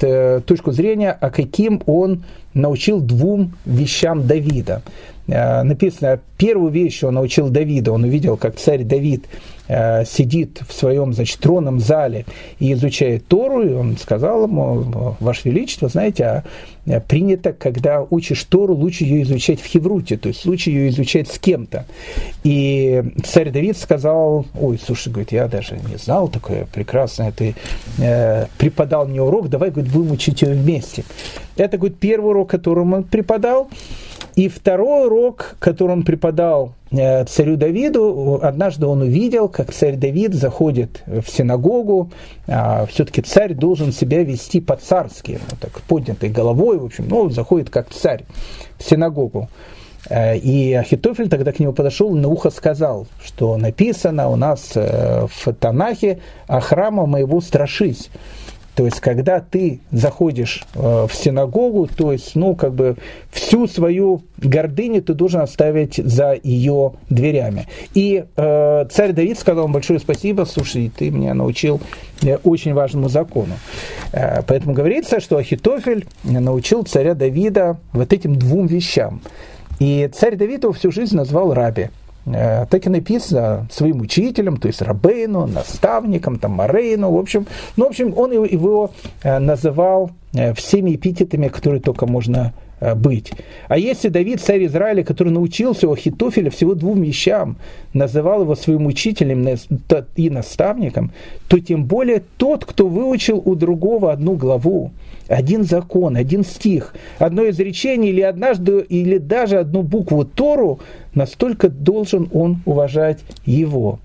[0.45, 2.23] точку зрения, а каким он
[2.53, 4.81] научил двум вещам Давида.
[5.27, 9.25] Написано, первую вещь он научил Давида, он увидел, как царь Давид
[9.67, 12.25] сидит в своем, значит, тронном зале
[12.59, 16.43] и изучает Тору, и он сказал ему, Ваше Величество, знаете, а
[16.85, 21.29] э, принято, когда учишь Тору, лучше ее изучать в Хевруте, то есть лучше ее изучать
[21.29, 21.85] с кем-то.
[22.43, 27.55] И царь Давид сказал, ой, слушай, говорит, я даже не знал такое прекрасное, ты
[27.99, 31.03] э, преподал мне урок, давай, говорит, будем учить ее вместе.
[31.55, 33.69] Это, говорит, первый урок, который он преподал.
[34.35, 40.33] И второй урок, который он преподал э, царю Давиду, однажды он увидел, как царь Давид
[40.33, 42.09] заходит в синагогу,
[42.47, 47.69] а все-таки царь должен себя вести по-царски, ну, так поднятой головой, в общем, ну, заходит
[47.69, 48.23] как царь
[48.79, 49.49] в синагогу.
[50.09, 54.71] Э, и Ахитофель тогда к нему подошел и на ухо сказал, что написано у нас
[54.75, 58.09] э, в Танахе «А храма моего страшись».
[58.75, 62.95] То есть, когда ты заходишь э, в синагогу, то есть, ну, как бы
[63.29, 67.67] всю свою гордыню ты должен оставить за ее дверями.
[67.93, 71.81] И э, царь Давид сказал вам большое спасибо, слушай, ты меня научил
[72.23, 73.53] э, очень важному закону.
[74.11, 79.21] Э, поэтому говорится, что Ахитофель научил царя Давида вот этим двум вещам.
[79.79, 81.89] И царь Давид его всю жизнь назвал раби.
[82.25, 87.85] Э, так и написано своим учителем, то есть Рабейну, наставником, там, Марейну, в общем, ну,
[87.85, 88.91] в общем, он его, его
[89.23, 92.53] э, называл э, всеми эпитетами, которые только можно
[92.95, 93.31] быть.
[93.67, 97.57] А если Давид, царь Израиля, который научился у Ахитофеля всего двум вещам,
[97.93, 99.47] называл его своим учителем
[100.15, 101.11] и наставником,
[101.47, 104.91] то тем более тот, кто выучил у другого одну главу,
[105.27, 110.79] один закон, один стих, одно изречение или однажды, или даже одну букву Тору,
[111.13, 113.99] настолько должен он уважать его.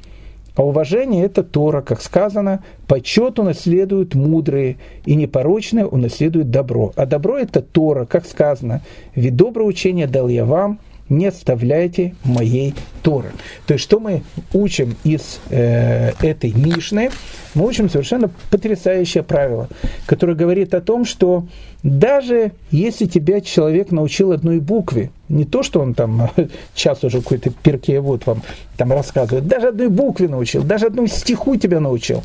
[0.59, 6.93] А уважение– это Тора, как сказано, почет унаследуют мудрые, и непорочные унаследуют добро.
[6.97, 8.83] А добро– это Тора, как сказано,
[9.15, 13.33] ведь доброе учение дал я вам, не оставляйте моей Торы.
[13.67, 17.11] То есть, что мы учим из э, этой Мишны?
[17.55, 19.69] Мы учим совершенно потрясающее правило,
[20.07, 21.47] которое говорит о том, что
[21.83, 26.31] даже если тебя человек научил одной букве, не то, что он там
[26.75, 28.43] час уже какой-то перке вот вам
[28.77, 32.23] там рассказывает, даже одной букве научил, даже одному стиху тебя научил,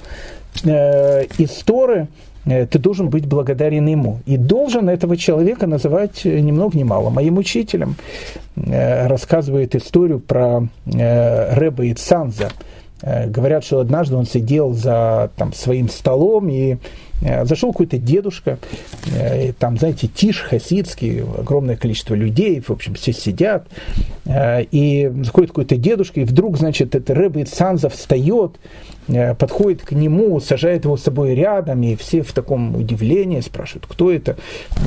[0.66, 2.08] э, из Торы–
[2.46, 4.20] ты должен быть благодарен ему.
[4.26, 7.96] И должен этого человека называть э, ни много ни мало моим учителем.
[8.56, 12.50] Э, рассказывает историю про Рэба Ицанза.
[13.02, 16.78] Говорят, что однажды он сидел за там, своим столом и
[17.44, 18.60] зашел какой-то дедушка,
[19.06, 23.68] и там, знаете, тишь хасидский, огромное количество людей, в общем, все сидят,
[24.26, 28.93] и заходит какой-то дедушка, и вдруг, значит, это Рэба Ицанза встает, Э,
[29.38, 34.12] подходит к нему, сажает его с собой рядом, и все в таком удивлении спрашивают, кто
[34.12, 34.38] это,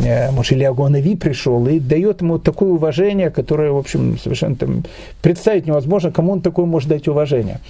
[0.04, 4.84] э, может, Илья Гуанави пришел, и дает ему такое уважение, которое, в общем, совершенно там,
[5.22, 7.60] представить невозможно, кому он такое может дать уважение.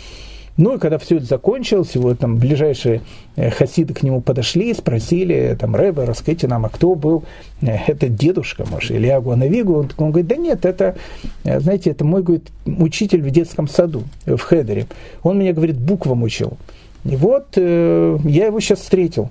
[0.56, 3.02] Ну и когда все это закончилось, его там ближайшие
[3.36, 7.24] э, хасиды к нему подошли, спросили, там, Рэбе, расскажите нам, а кто был
[7.60, 9.74] э, этот дедушка, может, Илья Гуанавигу?
[9.74, 10.96] Он, он говорит, да нет, это,
[11.44, 14.86] э, знаете, это мой, говорит, учитель в детском саду, в Хедере.
[15.22, 16.56] Он меня, говорит, буквам учил.
[17.04, 19.30] И вот э, я его сейчас встретил.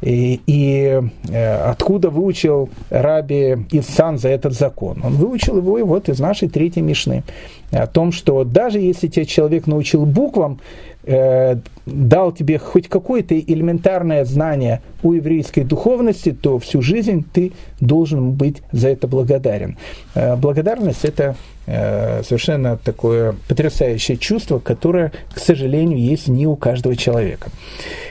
[0.00, 5.00] И, и э, откуда выучил Раби Исан за этот закон?
[5.02, 7.22] Он выучил его вот из нашей третьей Мишны.
[7.70, 10.60] О том, что даже если тебя человек научил буквам,
[11.06, 18.32] э, дал тебе хоть какое-то элементарное знание о еврейской духовности, то всю жизнь ты должен
[18.32, 19.76] быть за это благодарен.
[20.14, 21.36] Э, благодарность– это
[21.66, 27.50] э, совершенно такое потрясающее чувство, которое, к сожалению, есть не у каждого человека.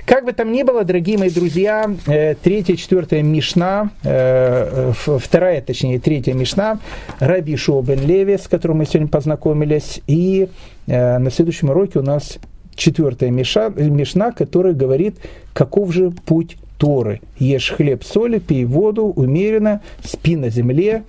[0.05, 6.33] Как бы там ни было, дорогие мои друзья, э, третья, четвертая Мишна, вторая, точнее, третья
[6.33, 6.79] Мишна,
[7.19, 10.47] Раби Шоу бен Леви, с которым мы сегодня познакомились, и
[10.85, 12.37] на следующем уроке у нас
[12.75, 15.15] четвертая миша, мишна, которая говорит,
[15.53, 17.21] каков же путь Торы.
[17.39, 21.03] Ешь хлеб, соли, пей воду умеренно, спи на земле,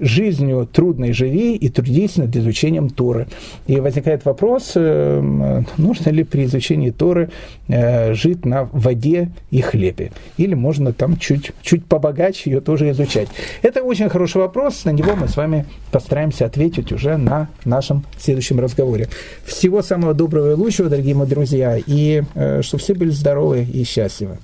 [0.00, 3.26] жизнью трудной живи и трудись над изучением Торы.
[3.66, 7.30] И возникает вопрос, э, нужно ли при изучении Торы
[7.68, 10.12] э, жить на воде и хлебе?
[10.36, 13.28] Или можно там чуть, чуть побогаче ее тоже изучать?
[13.62, 18.60] Это очень хороший вопрос, на него мы с вами постараемся ответить уже на нашем следующем
[18.60, 19.08] разговоре.
[19.44, 22.22] Всего самого доброго и лучшего, дорогие мои друзья, и
[22.60, 24.38] чтобы все были здоровы и счастливы.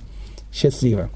[0.51, 1.09] Счастливо.